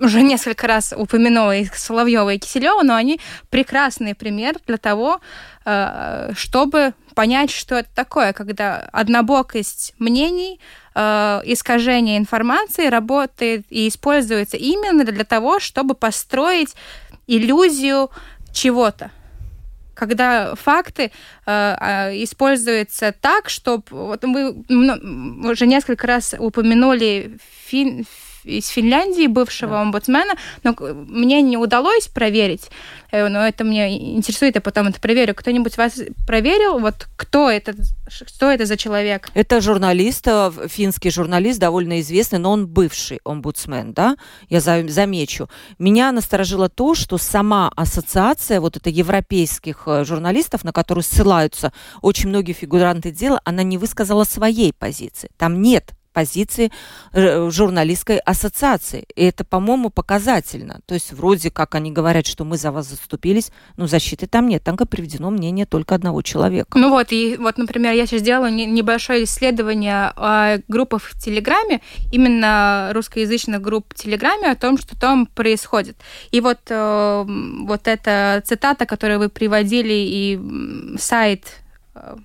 [0.00, 3.20] уже несколько раз упомянула и Соловьева, и Киселева, но они
[3.50, 5.20] прекрасный пример для того,
[5.64, 10.60] э, чтобы понять, что это такое, когда однобокость мнений,
[10.94, 16.74] э, искажение информации работает и используется именно для того, чтобы построить
[17.26, 18.10] иллюзию
[18.52, 19.10] чего-то.
[19.94, 21.10] Когда факты
[21.44, 24.64] э, используются так, чтобы вот мы
[25.50, 28.06] уже несколько раз упомянули фин,
[28.48, 29.82] из Финляндии, бывшего да.
[29.82, 30.34] омбудсмена,
[30.64, 32.70] но мне не удалось проверить,
[33.10, 35.34] э, но это мне интересует, я потом это проверю.
[35.34, 36.78] Кто-нибудь вас проверил?
[36.78, 37.74] Вот кто это,
[38.08, 39.30] что это за человек?
[39.34, 44.16] Это журналист, э, финский журналист, довольно известный, но он бывший омбудсмен, да,
[44.48, 45.48] я замечу.
[45.78, 52.28] Меня насторожило то, что сама ассоциация вот это европейских э, журналистов, на которую ссылаются очень
[52.28, 55.30] многие фигуранты дела, она не высказала своей позиции.
[55.36, 56.72] Там нет позиции
[57.12, 59.06] э, журналистской ассоциации.
[59.14, 60.80] И это, по-моему, показательно.
[60.86, 64.64] То есть вроде как они говорят, что мы за вас заступились, но защиты там нет.
[64.64, 66.76] Там приведено мнение только одного человека.
[66.76, 71.80] Ну вот, и вот, например, я сейчас делала небольшое исследование о группах в Телеграме,
[72.12, 75.96] именно русскоязычных групп в Телеграме, о том, что там происходит.
[76.32, 77.24] И вот, э,
[77.66, 80.40] вот эта цитата, которую вы приводили, и
[80.98, 81.44] сайт
[81.94, 82.16] э,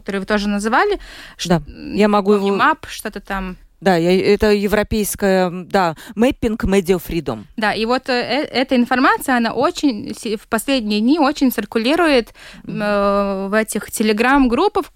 [0.00, 0.98] который вы тоже называли.
[1.46, 1.62] Да,
[1.94, 2.48] я могу его...
[2.56, 3.56] Map, что-то там.
[3.80, 7.44] Да, это европейская, да, Mapping Media Freedom.
[7.56, 12.34] Да, и вот э, э, эта информация, она очень в последние дни очень циркулирует
[12.66, 14.86] э, в этих телеграм-группах,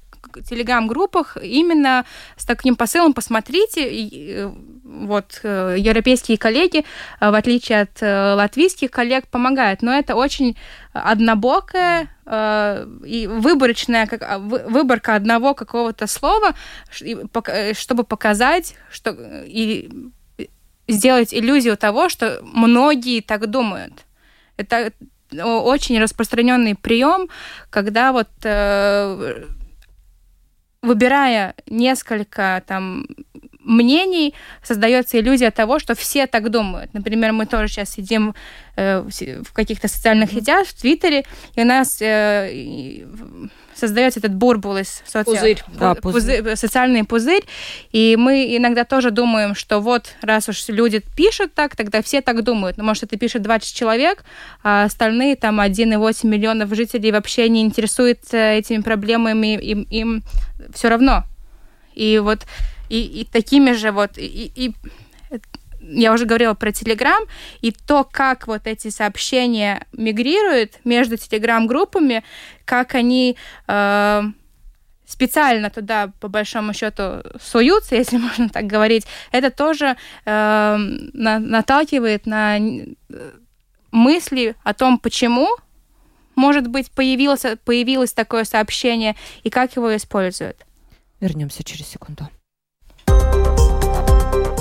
[0.42, 2.04] телеграм-группах именно
[2.36, 4.50] с таким посылом «посмотрите, э,
[4.84, 6.84] вот европейские коллеги,
[7.20, 9.82] в отличие от латвийских коллег, помогают».
[9.82, 10.56] Но это очень
[10.94, 16.54] однобокая э, и выборочная как, а, выборка одного какого-то слова,
[17.00, 19.16] э, чтобы показать, что
[19.46, 19.90] и
[20.86, 24.04] сделать иллюзию того, что многие так думают.
[24.56, 24.92] Это
[25.32, 27.28] очень распространенный прием,
[27.70, 29.46] когда вот э,
[30.84, 33.06] выбирая несколько там
[33.64, 36.92] мнений создается иллюзия того, что все так думают.
[36.94, 38.34] Например, мы тоже сейчас сидим
[38.76, 41.24] э, в каких-то социальных сетях, в Твиттере,
[41.54, 43.06] и у нас э,
[43.74, 45.24] создается этот бурбул из соци...
[45.24, 45.62] пузырь.
[45.78, 46.42] Да, пузырь.
[46.42, 47.44] Пузырь, социальный пузырь,
[47.92, 52.42] и мы иногда тоже думаем, что вот раз уж люди пишут так, тогда все так
[52.42, 52.76] думают.
[52.76, 54.24] Но может это пишет 20 человек,
[54.62, 60.22] а остальные там 1,8 миллионов жителей вообще не интересуются этими проблемами, им, им
[60.74, 61.24] все равно.
[61.94, 62.40] И вот
[62.88, 64.74] и, и такими же вот, и, и
[65.80, 67.24] я уже говорила про Телеграм,
[67.60, 72.24] и то, как вот эти сообщения мигрируют между Телеграм-группами,
[72.64, 74.22] как они э,
[75.06, 82.26] специально туда, по большому счету, суются, если можно так говорить, это тоже э, на, наталкивает
[82.26, 82.58] на
[83.90, 85.48] мысли о том, почему,
[86.34, 90.64] может быть, появилось, появилось такое сообщение и как его используют.
[91.20, 92.28] Вернемся через секунду.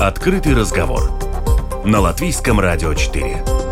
[0.06, 1.13] Открытый разговор
[1.86, 3.62] на Латвийском радио 4.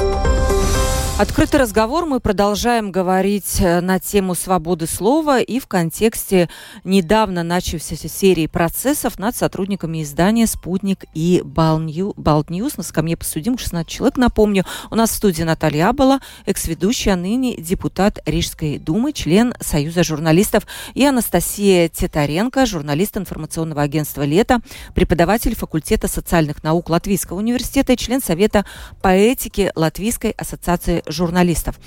[1.21, 6.49] Открытый разговор мы продолжаем говорить э, на тему свободы слова и в контексте
[6.83, 12.77] недавно начавшейся серии процессов над сотрудниками издания «Спутник» и «Baltnews».
[12.77, 14.65] На скамье подсудимых 16 человек, напомню.
[14.89, 21.05] У нас в студии Наталья Абала, экс-ведущая, ныне депутат Рижской думы, член Союза журналистов, и
[21.05, 24.57] Анастасия Титаренко, журналист информационного агентства «Лето»,
[24.95, 28.65] преподаватель факультета социальных наук Латвийского университета и член Совета
[29.03, 31.79] по этике Латвийской ассоциации журналистов.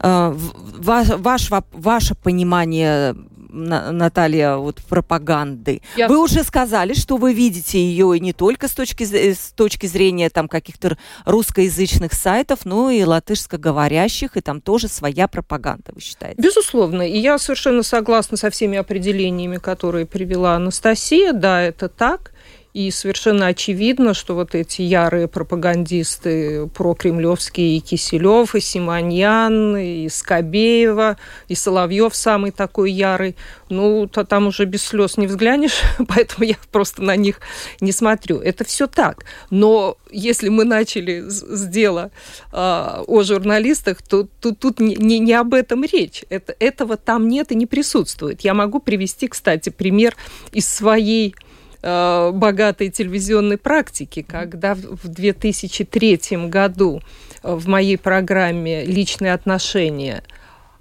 [0.00, 3.14] Э, ваш, ваш, ваше понимание
[3.52, 5.82] Наталья, вот пропаганды.
[5.96, 6.08] Я...
[6.08, 10.48] Вы уже сказали, что вы видите ее не только с точки, с точки зрения там
[10.48, 16.40] каких-то русскоязычных сайтов, но и латышскоговорящих, и там тоже своя пропаганда, вы считаете?
[16.40, 17.02] Безусловно.
[17.02, 21.32] И я совершенно согласна со всеми определениями, которые привела Анастасия.
[21.32, 22.29] Да, это так.
[22.72, 31.16] И совершенно очевидно, что вот эти ярые пропагандисты прокремлевские и Киселев, и Симоньян, и Скобеева,
[31.48, 33.34] и Соловьев самый такой ярый,
[33.70, 37.40] ну, то там уже без слез не взглянешь, поэтому я просто на них
[37.80, 38.38] не смотрю.
[38.38, 39.24] Это все так.
[39.50, 42.12] Но если мы начали с дела
[42.52, 46.24] э, о журналистах, то, то тут не, не, не об этом речь.
[46.30, 48.42] Это, этого там нет и не присутствует.
[48.42, 50.16] Я могу привести, кстати, пример
[50.52, 51.34] из своей
[51.82, 57.00] Э, богатой телевизионной практики, когда в 2003 году
[57.42, 60.22] в моей программе «Личные отношения»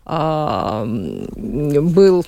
[0.05, 2.25] а, был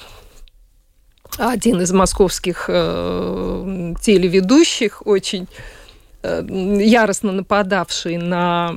[1.37, 5.47] один из московских э, телеведущих, очень
[6.23, 6.41] э,
[6.79, 8.73] яростно нападавший на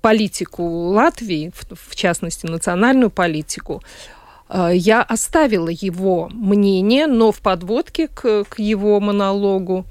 [0.00, 4.19] политику Латвии, в частности, национальную политику, Э,
[4.72, 9.84] я оставила его мнение, но в подводке к, к его монологу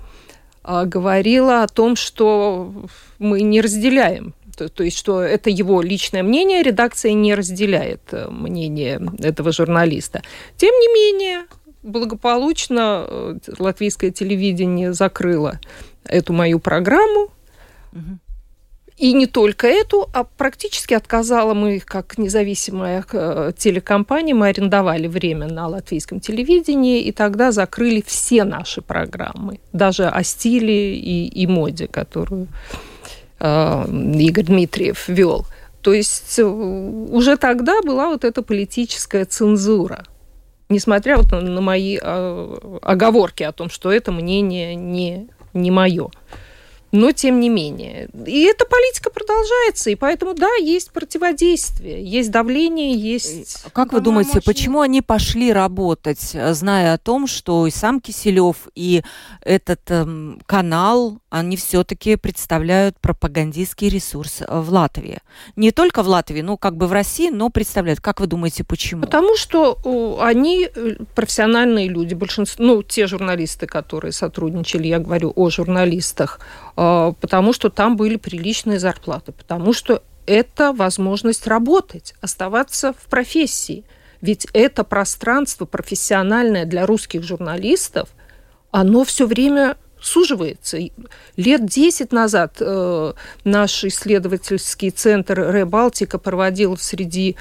[0.64, 2.74] э, говорила о том, что
[3.20, 8.28] мы не разделяем то, то есть, что это его личное мнение, редакция не разделяет э,
[8.28, 10.22] мнение этого журналиста.
[10.57, 11.45] Тем не менее,
[11.82, 15.62] благополучно латвийское телевидение закрыло
[16.03, 17.30] эту мою программу.
[17.93, 18.20] Угу.
[18.99, 25.47] И не только эту, а практически отказала мы, как независимая э, телекомпания, мы арендовали время
[25.47, 31.87] на латвийском телевидении, и тогда закрыли все наши программы, даже о стиле и, и моде,
[31.87, 32.47] которую
[33.39, 33.85] э,
[34.15, 35.45] Игорь Дмитриев вел.
[35.81, 40.03] То есть э, уже тогда была вот эта политическая цензура.
[40.67, 46.09] Несмотря вот на, на мои э, оговорки о том, что это мнение не, не мое
[46.91, 48.09] но тем не менее.
[48.25, 53.65] И эта политика продолжается, и поэтому, да, есть противодействие, есть давление, есть...
[53.73, 54.41] Как вы думаете, очень...
[54.41, 59.03] почему они пошли работать, зная о том, что и сам Киселев, и
[59.41, 65.19] этот эм, канал, они все-таки представляют пропагандистский ресурс в Латвии?
[65.55, 68.01] Не только в Латвии, ну, как бы в России, но представляют.
[68.01, 69.01] Как вы думаете, почему?
[69.01, 75.49] Потому что они э, профессиональные люди, большинство, ну, те журналисты, которые сотрудничали, я говорю о
[75.49, 76.39] журналистах,
[76.80, 83.84] потому что там были приличные зарплаты, потому что это возможность работать, оставаться в профессии.
[84.21, 88.09] Ведь это пространство профессиональное для русских журналистов,
[88.71, 90.77] оно все время суживается.
[91.36, 93.13] Лет 10 назад э,
[93.43, 97.36] наш исследовательский центр «Ребалтика» проводил среди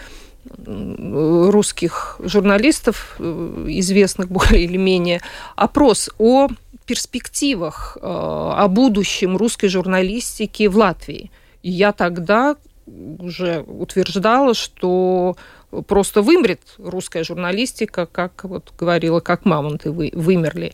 [0.67, 5.21] русских журналистов, э, известных более или менее,
[5.57, 6.49] опрос о
[6.89, 11.31] перспективах, э, о будущем русской журналистики в Латвии.
[11.63, 15.37] И я тогда уже утверждала, что
[15.87, 20.73] просто вымрет русская журналистика, как вот говорила, как мамонты вы, вымерли.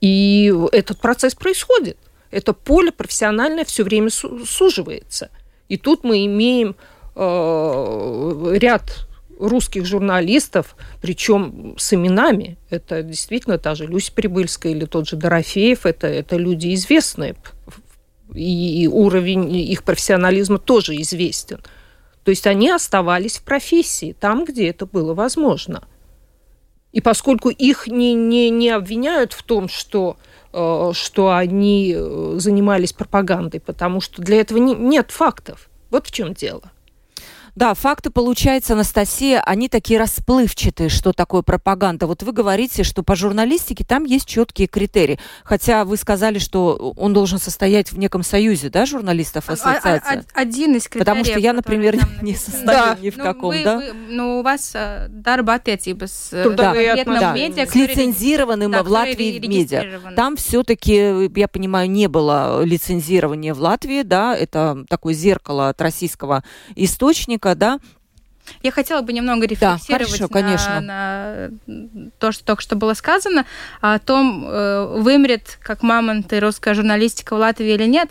[0.00, 1.98] И этот процесс происходит.
[2.30, 5.30] Это поле профессиональное все время суживается.
[5.68, 6.76] И тут мы имеем
[7.16, 9.08] э, ряд
[9.38, 12.58] русских журналистов, причем с именами.
[12.70, 15.86] Это действительно та же Люся Прибыльская или тот же Дорофеев.
[15.86, 17.36] Это, это люди известные.
[18.34, 21.60] И уровень их профессионализма тоже известен.
[22.24, 25.84] То есть они оставались в профессии там, где это было возможно.
[26.92, 30.16] И поскольку их не, не, не обвиняют в том, что,
[30.52, 35.68] э, что они э, занимались пропагандой, потому что для этого не, нет фактов.
[35.90, 36.72] Вот в чем дело.
[37.56, 42.06] Да, факты, получается, Анастасия, они такие расплывчатые, что такое пропаганда.
[42.06, 45.18] Вот вы говорите, что по журналистике там есть четкие критерии.
[45.42, 50.18] Хотя вы сказали, что он должен состоять в неком союзе, да, журналистов, ассоциации?
[50.18, 51.06] А, а, один из критериев.
[51.06, 52.98] Потому что я, например, не состою да.
[53.00, 53.78] ни в ну, каком, вы, да?
[53.78, 55.94] Вы, ну, у вас э, дарба э,
[56.50, 60.00] да, да, медиа, с лицензированным да, в Латвии медиа.
[60.14, 66.44] Там все-таки, я понимаю, не было лицензирования в Латвии, да, это такое зеркало от российского
[66.74, 67.78] источника, ребенка, да,
[68.62, 70.80] я хотела бы немного рефлексировать да, хорошо, на, конечно.
[70.80, 71.50] на
[72.20, 73.44] то, что только что было сказано,
[73.80, 78.10] о том, э, вымрет как мамонты русская журналистика в Латвии или нет.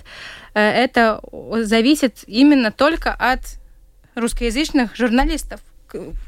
[0.54, 1.22] Э, это
[1.64, 3.40] зависит именно только от
[4.16, 5.62] русскоязычных журналистов.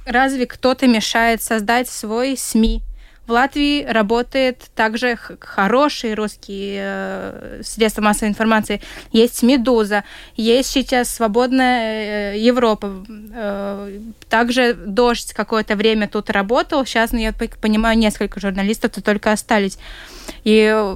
[0.06, 2.82] Разве кто-то мешает создать свой СМИ?
[3.28, 8.82] В Латвии работает также хорошие русские э, средства массовой информации.
[9.12, 10.06] Есть «Медуза»,
[10.38, 13.06] есть сейчас «Свободная э, Европа».
[13.34, 14.00] Э,
[14.30, 16.86] также «Дождь» какое-то время тут работал.
[16.86, 19.78] Сейчас, ну, я понимаю, несколько журналистов тут только остались.
[20.46, 20.96] И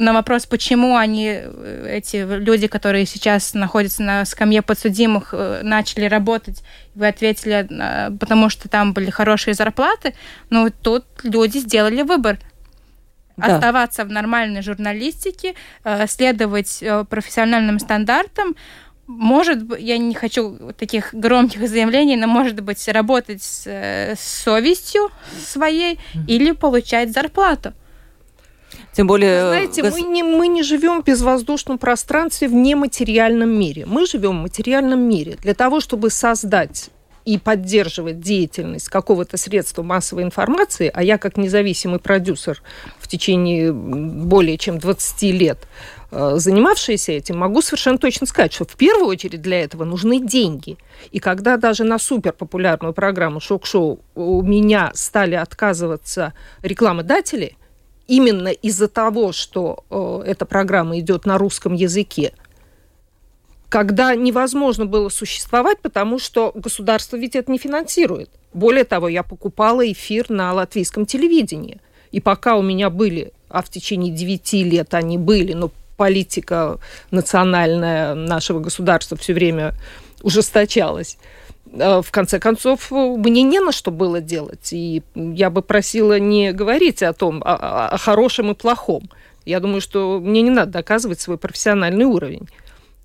[0.00, 6.06] на вопрос, почему они, э, эти люди, которые сейчас находятся на скамье подсудимых, э, начали
[6.06, 6.62] работать,
[6.94, 10.14] вы ответили, э, потому что там были хорошие зарплаты.
[10.48, 12.38] Ну, тут люди сделали выбор.
[13.36, 13.54] Да.
[13.56, 15.54] Оставаться в нормальной журналистике,
[16.06, 18.54] следовать профессиональным стандартам,
[19.06, 25.08] может быть, я не хочу таких громких заявлений, но может быть работать с, с совестью
[25.42, 26.26] своей mm-hmm.
[26.28, 27.72] или получать зарплату.
[28.92, 29.48] Тем более...
[29.48, 29.94] Знаете, гос...
[29.94, 33.86] мы, не, мы не живем в безвоздушном пространстве в нематериальном мире.
[33.86, 35.36] Мы живем в материальном мире.
[35.42, 36.90] Для того, чтобы создать
[37.24, 42.62] и поддерживать деятельность какого-то средства массовой информации, а я как независимый продюсер
[42.98, 45.58] в течение более чем 20 лет
[46.10, 50.78] э, занимавшаяся этим, могу совершенно точно сказать, что в первую очередь для этого нужны деньги.
[51.12, 57.56] И когда даже на суперпопулярную программу «Шок-шоу» у меня стали отказываться рекламодатели,
[58.10, 62.32] именно из-за того, что э, эта программа идет на русском языке,
[63.68, 68.28] когда невозможно было существовать, потому что государство ведь это не финансирует.
[68.52, 71.80] Более того, я покупала эфир на латвийском телевидении.
[72.10, 76.80] И пока у меня были, а в течение 9 лет они были, но политика
[77.12, 79.74] национальная нашего государства все время
[80.20, 81.16] ужесточалась,
[81.72, 84.72] в конце концов, мне не на что было делать.
[84.72, 89.08] И я бы просила не говорить о том, о, о хорошем и плохом.
[89.44, 92.48] Я думаю, что мне не надо доказывать свой профессиональный уровень.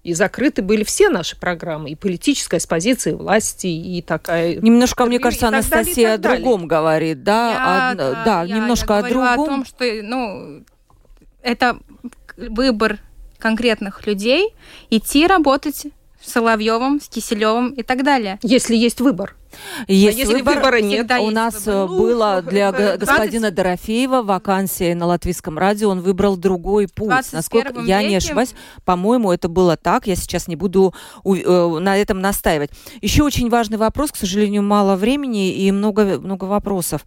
[0.03, 4.55] И закрыты были все наши программы, и политическая с позиции власти, и такая...
[4.55, 7.51] Немножко, мне кажется, Анастасия о другом говорит, да?
[7.51, 9.41] Я, о, да, да, я, немножко я о другом.
[9.41, 10.63] о том, что, ну,
[11.41, 11.79] это
[12.37, 12.99] выбор
[13.39, 14.53] конкретных людей
[14.91, 15.87] идти работать
[16.27, 18.39] Соловьевым, с Киселевым и так далее.
[18.41, 19.35] Если есть выбор.
[19.87, 21.89] Есть а если выбор, выбора нет, у нас выбор.
[21.89, 22.99] Ну, было для 20...
[22.99, 27.31] господина Дорофеева вакансия на латвийском радио, он выбрал другой путь.
[27.31, 28.53] Насколько я не ошибаюсь,
[28.83, 30.07] по-моему, это было так.
[30.07, 30.93] Я сейчас не буду
[31.23, 32.71] э, на этом настаивать.
[33.01, 37.05] Еще очень важный вопрос, к сожалению, мало времени и много, много вопросов.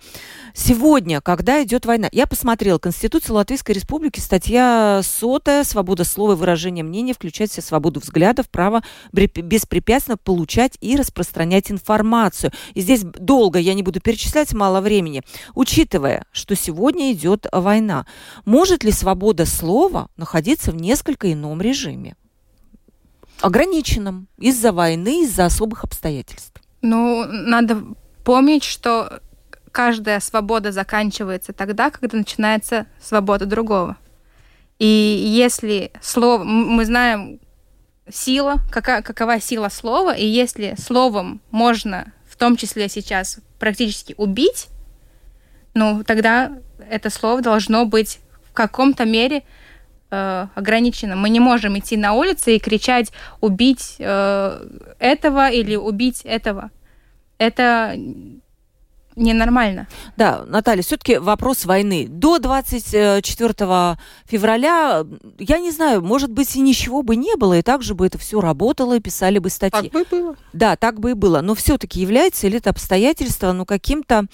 [0.54, 6.82] Сегодня, когда идет война, я посмотрела Конституцию Латвийской Республики, статья сотая, свобода слова и выражения
[6.82, 8.82] мнения, включает в себя свободу взглядов, право
[9.12, 12.52] беспрепятственно получать и распространять информацию информацию.
[12.74, 15.22] И здесь долго я не буду перечислять, мало времени.
[15.54, 18.06] Учитывая, что сегодня идет война,
[18.44, 22.16] может ли свобода слова находиться в несколько ином режиме?
[23.40, 26.60] Ограниченном из-за войны, из-за особых обстоятельств.
[26.82, 27.84] Ну, надо
[28.24, 29.20] помнить, что
[29.70, 33.96] каждая свобода заканчивается тогда, когда начинается свобода другого.
[34.80, 37.40] И если слово, мы знаем
[38.10, 44.68] сила, какая, какова сила слова, и если словом можно том числе сейчас практически убить,
[45.74, 46.52] ну, тогда
[46.90, 49.42] это слово должно быть в каком-то мере
[50.10, 51.16] э, ограничено.
[51.16, 54.66] Мы не можем идти на улице и кричать убить э,
[54.98, 56.70] этого или убить этого.
[57.38, 57.94] Это
[59.18, 59.86] ненормально.
[60.16, 62.06] Да, Наталья, все-таки вопрос войны.
[62.08, 65.04] До 24 февраля,
[65.38, 68.18] я не знаю, может быть, и ничего бы не было, и так же бы это
[68.18, 69.90] все работало, и писали бы статьи.
[69.90, 70.36] Так бы и было.
[70.52, 71.40] Да, так бы и было.
[71.40, 74.26] Но все-таки является ли это обстоятельство, ну, каким-то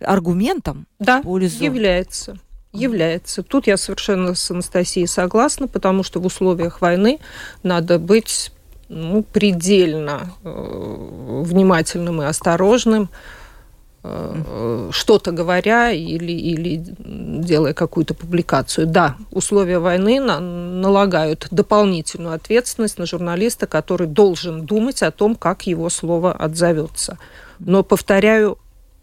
[0.00, 1.62] аргументом да, в пользу?
[1.62, 2.38] является.
[2.72, 3.42] Является.
[3.42, 7.18] Тут я совершенно с Анастасией согласна, потому что в условиях войны
[7.64, 8.52] надо быть
[8.88, 13.08] ну, предельно э, внимательным и осторожным
[14.02, 18.86] что-то говоря или, или делая какую-то публикацию.
[18.86, 25.66] Да, условия войны на, налагают дополнительную ответственность на журналиста, который должен думать о том, как
[25.66, 27.18] его слово отзовется.
[27.58, 28.56] Но, повторяю,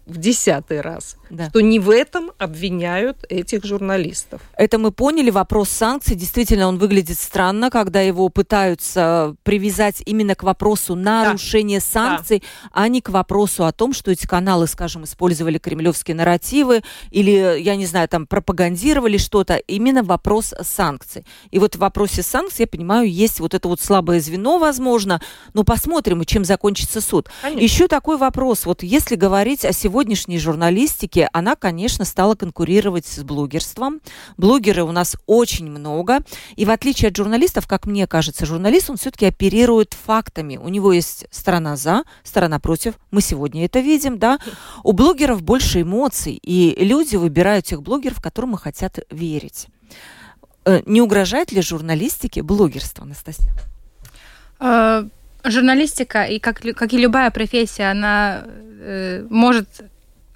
[0.07, 1.49] в десятый раз, да.
[1.49, 4.41] что не в этом обвиняют этих журналистов.
[4.55, 5.29] Это мы поняли.
[5.29, 6.15] Вопрос санкций.
[6.15, 11.85] Действительно, он выглядит странно, когда его пытаются привязать именно к вопросу нарушения да.
[11.85, 12.69] санкций, да.
[12.73, 17.75] а не к вопросу о том, что эти каналы, скажем, использовали кремлевские нарративы или, я
[17.75, 19.55] не знаю, там пропагандировали что-то.
[19.55, 21.25] Именно вопрос санкций.
[21.51, 25.21] И вот в вопросе санкций, я понимаю, есть вот это вот слабое звено, возможно.
[25.53, 27.29] Но посмотрим, чем закончится суд.
[27.41, 27.63] Конечно.
[27.63, 28.65] Еще такой вопрос.
[28.65, 34.01] Вот если говорить о сегодня сегодняшней журналистике, она, конечно, стала конкурировать с блогерством.
[34.37, 36.19] Блогеры у нас очень много.
[36.55, 40.57] И в отличие от журналистов, как мне кажется, журналист, он все-таки оперирует фактами.
[40.57, 42.95] У него есть сторона за, сторона против.
[43.11, 44.39] Мы сегодня это видим, да.
[44.83, 49.67] У блогеров больше эмоций, и люди выбирают тех блогеров, которым мы хотят верить.
[50.65, 53.53] Э, не угрожает ли журналистике блогерство, Анастасия?
[54.59, 55.07] Э,
[55.43, 59.69] журналистика, и как, как и любая профессия, она э, может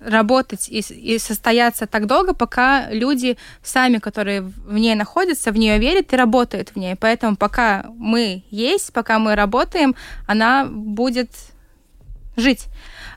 [0.03, 5.77] работать и, и состояться так долго, пока люди сами, которые в ней находятся, в нее
[5.77, 6.95] верят и работают в ней.
[6.95, 9.95] Поэтому пока мы есть, пока мы работаем,
[10.27, 11.29] она будет
[12.35, 12.67] жить.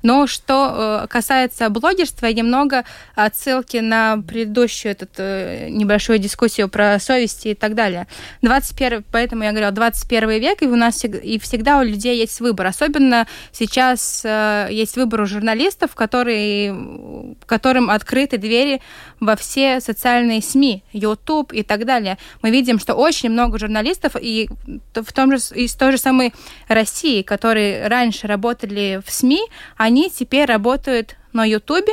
[0.05, 2.85] Но что э, касается блогерства, немного
[3.15, 8.07] отсылки на предыдущую эту э, небольшую дискуссию про совести и так далее.
[8.43, 12.67] 21, поэтому я говорила, 21 век, и у нас и всегда у людей есть выбор.
[12.67, 18.83] Особенно сейчас э, есть выбор у журналистов, которые, которым открыты двери
[19.21, 22.19] во все социальные СМИ, YouTube и так далее.
[22.43, 24.51] Мы видим, что очень много журналистов и
[24.93, 26.35] в том же, из той же самой
[26.69, 29.41] России, которые раньше работали в СМИ,
[29.79, 31.93] они они теперь работают на Ютубе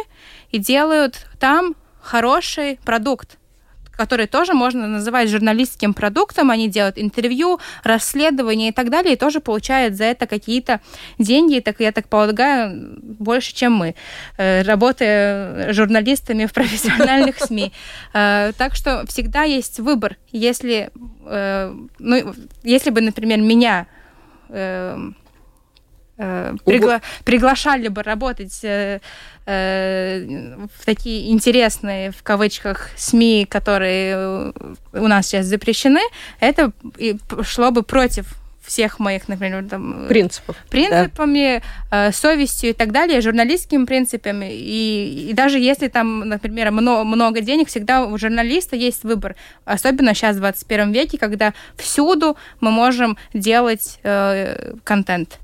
[0.50, 3.38] и делают там хороший продукт
[3.98, 6.50] который тоже можно называть журналистским продуктом.
[6.50, 10.80] Они делают интервью, расследования и так далее, и тоже получают за это какие-то
[11.20, 13.94] деньги, так я так полагаю, больше, чем мы,
[14.38, 17.72] э, работая журналистами в профессиональных СМИ.
[18.14, 20.18] Э, так что всегда есть выбор.
[20.32, 20.90] Если,
[21.28, 22.34] э, ну,
[22.64, 23.86] если бы, например, меня
[26.22, 29.00] э, пригла приглашали бы работать э,
[29.46, 34.54] э, в такие интересные, в кавычках, СМИ, которые
[34.94, 36.02] у нас сейчас запрещены,
[36.40, 36.72] это
[37.44, 38.42] шло бы против
[38.72, 42.12] всех моих, например, там, принципов, принципами, да.
[42.12, 44.50] совестью и так далее, журналистскими принципами.
[44.52, 49.36] И, и даже если там, например, много, много денег, всегда у журналиста есть выбор.
[49.66, 55.40] Особенно сейчас, в 21 веке, когда всюду мы можем делать э, контент.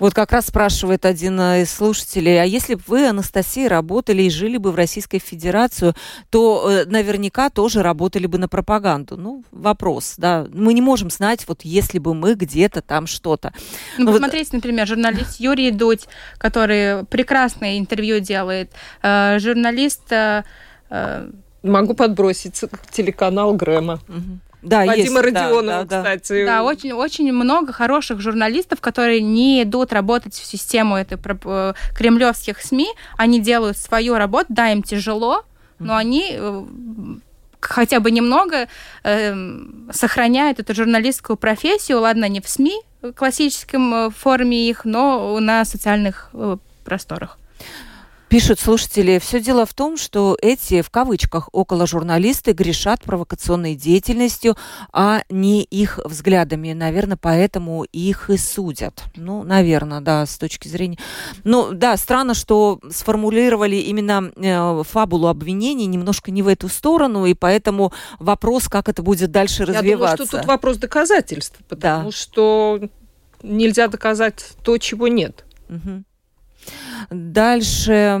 [0.00, 4.30] Вот как раз спрашивает один э, из слушателей, а если бы вы, Анастасия, работали и
[4.30, 5.92] жили бы в Российской Федерации,
[6.30, 9.18] то э, наверняка тоже работали бы на пропаганду.
[9.18, 10.46] Ну, вопрос, да.
[10.52, 13.52] Мы не можем знать, вот если бы мы где-то там что-то.
[13.98, 14.54] Ну, ну посмотрите, вот...
[14.54, 18.72] например, журналист Юрий Дудь, который прекрасное интервью делает,
[19.02, 20.10] э, журналист...
[20.10, 20.44] Э,
[20.88, 21.30] э...
[21.62, 24.00] Могу подбросить телеканал Грэма.
[24.08, 24.38] Угу.
[24.62, 26.44] Да, Вадима есть, Родионова, да, да, кстати.
[26.44, 32.60] Да, очень, очень много хороших журналистов, которые не идут работать в систему этой э, кремлевских
[32.60, 32.88] СМИ.
[33.16, 35.44] Они делают свою работу, да, им тяжело,
[35.78, 36.64] но они э,
[37.60, 38.68] хотя бы немного
[39.02, 39.34] э,
[39.92, 45.64] сохраняют эту журналистскую профессию, ладно, не в СМИ, в классическом э, форме их, но на
[45.64, 46.30] социальных
[46.84, 47.39] просторах.
[48.30, 54.56] Пишут слушатели, все дело в том, что эти, в кавычках, около журналисты грешат провокационной деятельностью,
[54.92, 56.72] а не их взглядами.
[56.72, 59.02] Наверное, поэтому их и судят.
[59.16, 60.96] Ну, наверное, да, с точки зрения...
[61.42, 67.34] Ну, да, странно, что сформулировали именно э, фабулу обвинений немножко не в эту сторону, и
[67.34, 69.86] поэтому вопрос, как это будет дальше развиваться.
[69.88, 72.16] Я думаю, что тут вопрос доказательств, потому да.
[72.16, 72.80] что
[73.42, 75.44] нельзя доказать то, чего нет.
[75.68, 76.04] Угу.
[77.10, 78.20] Дальше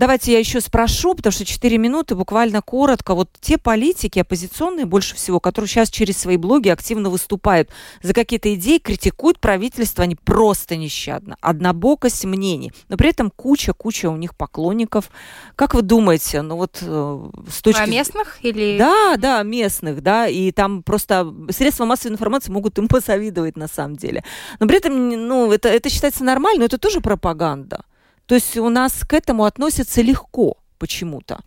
[0.00, 3.14] Давайте я еще спрошу, потому что 4 минуты, буквально коротко.
[3.14, 7.68] Вот те политики оппозиционные больше всего, которые сейчас через свои блоги активно выступают
[8.02, 11.36] за какие-то идеи, критикуют правительство, они просто нещадно.
[11.42, 12.72] Однобокость мнений.
[12.88, 15.10] Но при этом куча-куча у них поклонников.
[15.54, 17.82] Как вы думаете, ну вот э, с точки...
[17.82, 18.78] А местных или...
[18.78, 20.28] Да, да, местных, да.
[20.28, 24.24] И там просто средства массовой информации могут им посовидовать на самом деле.
[24.60, 27.84] Но при этом, ну, это, это считается нормально, но это тоже пропаганда.
[28.30, 31.40] То есть у нас к этому относятся легко почему-то.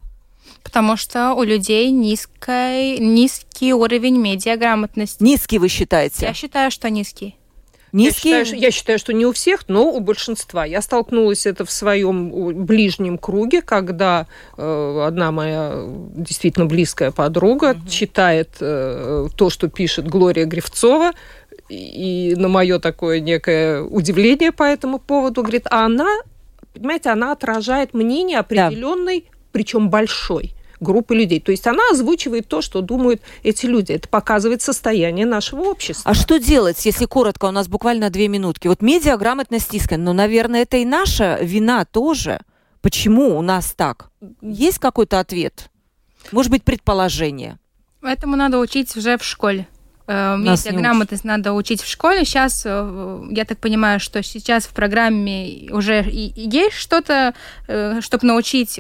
[0.63, 5.23] Потому что у людей низкий, низкий уровень медиаграмотности.
[5.23, 6.25] Низкий вы считаете?
[6.25, 7.37] Я считаю, что низкий.
[7.93, 8.31] Низкий?
[8.31, 10.65] Я считаю, я считаю, что не у всех, но у большинства.
[10.65, 14.27] Я столкнулась это в своем ближнем круге, когда
[14.57, 17.89] э, одна моя действительно близкая подруга угу.
[17.89, 21.13] читает э, то, что пишет Глория Гревцова,
[21.69, 26.09] и на мое такое некое удивление по этому поводу говорит, а она
[26.73, 29.37] понимаете, она отражает мнение определенной, да.
[29.51, 30.53] причем большой
[30.83, 31.39] группы людей.
[31.39, 33.93] То есть она озвучивает то, что думают эти люди.
[33.93, 36.11] Это показывает состояние нашего общества.
[36.11, 38.67] А что делать, если коротко, у нас буквально две минутки?
[38.67, 42.41] Вот медиаграмотность искана, но, наверное, это и наша вина тоже.
[42.81, 44.09] Почему у нас так?
[44.41, 45.69] Есть какой-то ответ?
[46.31, 47.57] Может быть, предположение?
[48.01, 49.67] Этому надо учить уже в школе.
[50.05, 52.25] Э, медиаграмотность надо учить в школе.
[52.25, 57.33] Сейчас, э, я так понимаю, что сейчас в программе уже есть что-то,
[57.67, 58.79] э, чтобы научить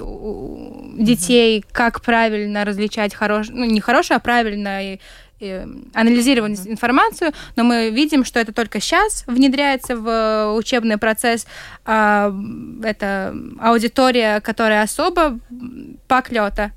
[0.97, 1.65] детей, mm-hmm.
[1.71, 4.97] как правильно различать хорошее, ну, не хорошее, а правильно
[5.93, 6.71] анализировать mm-hmm.
[6.71, 11.45] информацию, но мы видим, что это только сейчас внедряется в учебный процесс.
[11.83, 12.33] А,
[12.81, 15.39] это аудитория, которая особо
[16.07, 16.71] поклета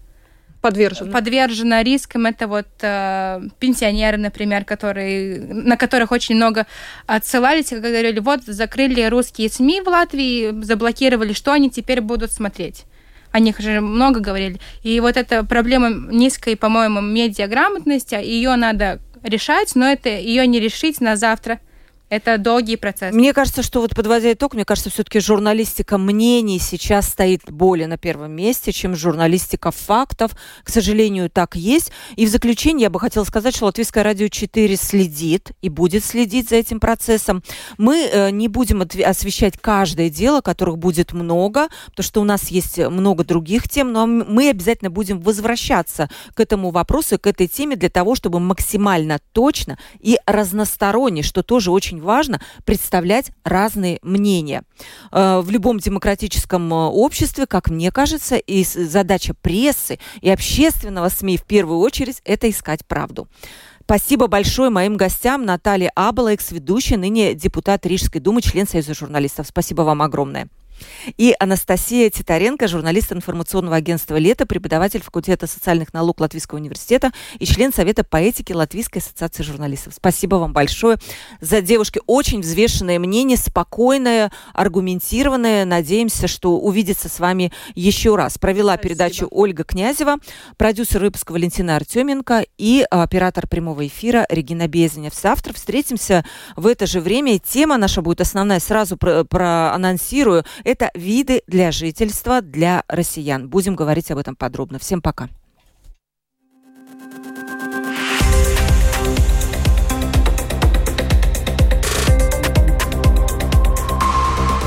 [0.69, 1.12] подвержена.
[1.12, 2.27] подвержена рискам.
[2.27, 6.67] Это вот э, пенсионеры, например, которые, на которых очень много
[7.07, 12.85] отсылались, когда говорили, вот закрыли русские СМИ в Латвии, заблокировали, что они теперь будут смотреть?
[13.33, 14.61] О них же много говорили.
[14.83, 21.01] И вот эта проблема низкой, по-моему, медиаграмотности, ее надо решать, но это ее не решить
[21.01, 21.61] на завтра.
[22.09, 23.12] Это долгий процесс.
[23.12, 27.98] Мне кажется, что вот подводя итог, мне кажется, все-таки журналистика мнений сейчас стоит более на
[27.98, 30.30] первом месте, чем журналистика фактов.
[30.62, 31.90] К сожалению, так есть.
[32.14, 36.48] И в заключение я бы хотела сказать, что Латвийское радио 4 следит и будет следить
[36.50, 37.42] за этим процессом.
[37.76, 42.78] Мы э, не будем освещать каждое дело, которых будет много, потому что у нас есть
[42.78, 47.88] много других тем, но мы обязательно будем возвращаться к этому вопросу, к этой теме для
[47.88, 54.62] того, чтобы максимально точно и разносторонне, что тоже очень очень важно представлять разные мнения.
[55.12, 61.38] Э, в любом демократическом э, обществе, как мне кажется, и задача прессы и общественного СМИ
[61.38, 63.28] в первую очередь– это искать правду.
[63.84, 69.47] Спасибо большое моим гостям Наталье Абала, экс-ведущая, ныне депутат Рижской думы, член Союза журналистов.
[69.47, 70.49] Спасибо вам огромное.
[71.16, 77.72] И Анастасия Титаренко, журналист информационного агентства «Лето», преподаватель факультета социальных наук Латвийского университета и член
[77.72, 79.95] Совета по этике Латвийской ассоциации журналистов.
[79.95, 80.99] Спасибо вам большое
[81.41, 82.01] за девушки.
[82.07, 85.64] Очень взвешенное мнение, спокойное, аргументированное.
[85.64, 88.39] Надеемся, что увидеться с вами еще раз.
[88.39, 88.83] Провела Спасибо.
[88.83, 90.16] передачу Ольга Князева,
[90.57, 95.14] продюсер выпуска Валентина Артеменко и оператор прямого эфира Регина Безенев.
[95.14, 96.24] Завтра встретимся
[96.57, 97.39] в это же время.
[97.39, 98.61] Тема наша будет основная.
[98.61, 100.45] Сразу про проанонсирую.
[100.67, 103.49] Это виды для жительства для россиян.
[103.49, 104.81] Будем говорить об этом подробно.
[104.81, 105.29] Всем пока.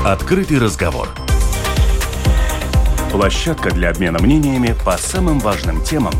[0.02, 1.06] Открытый разговор.
[3.12, 6.14] Площадка для обмена мнениями по самым важным темам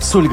[0.00, 0.32] с Ольгой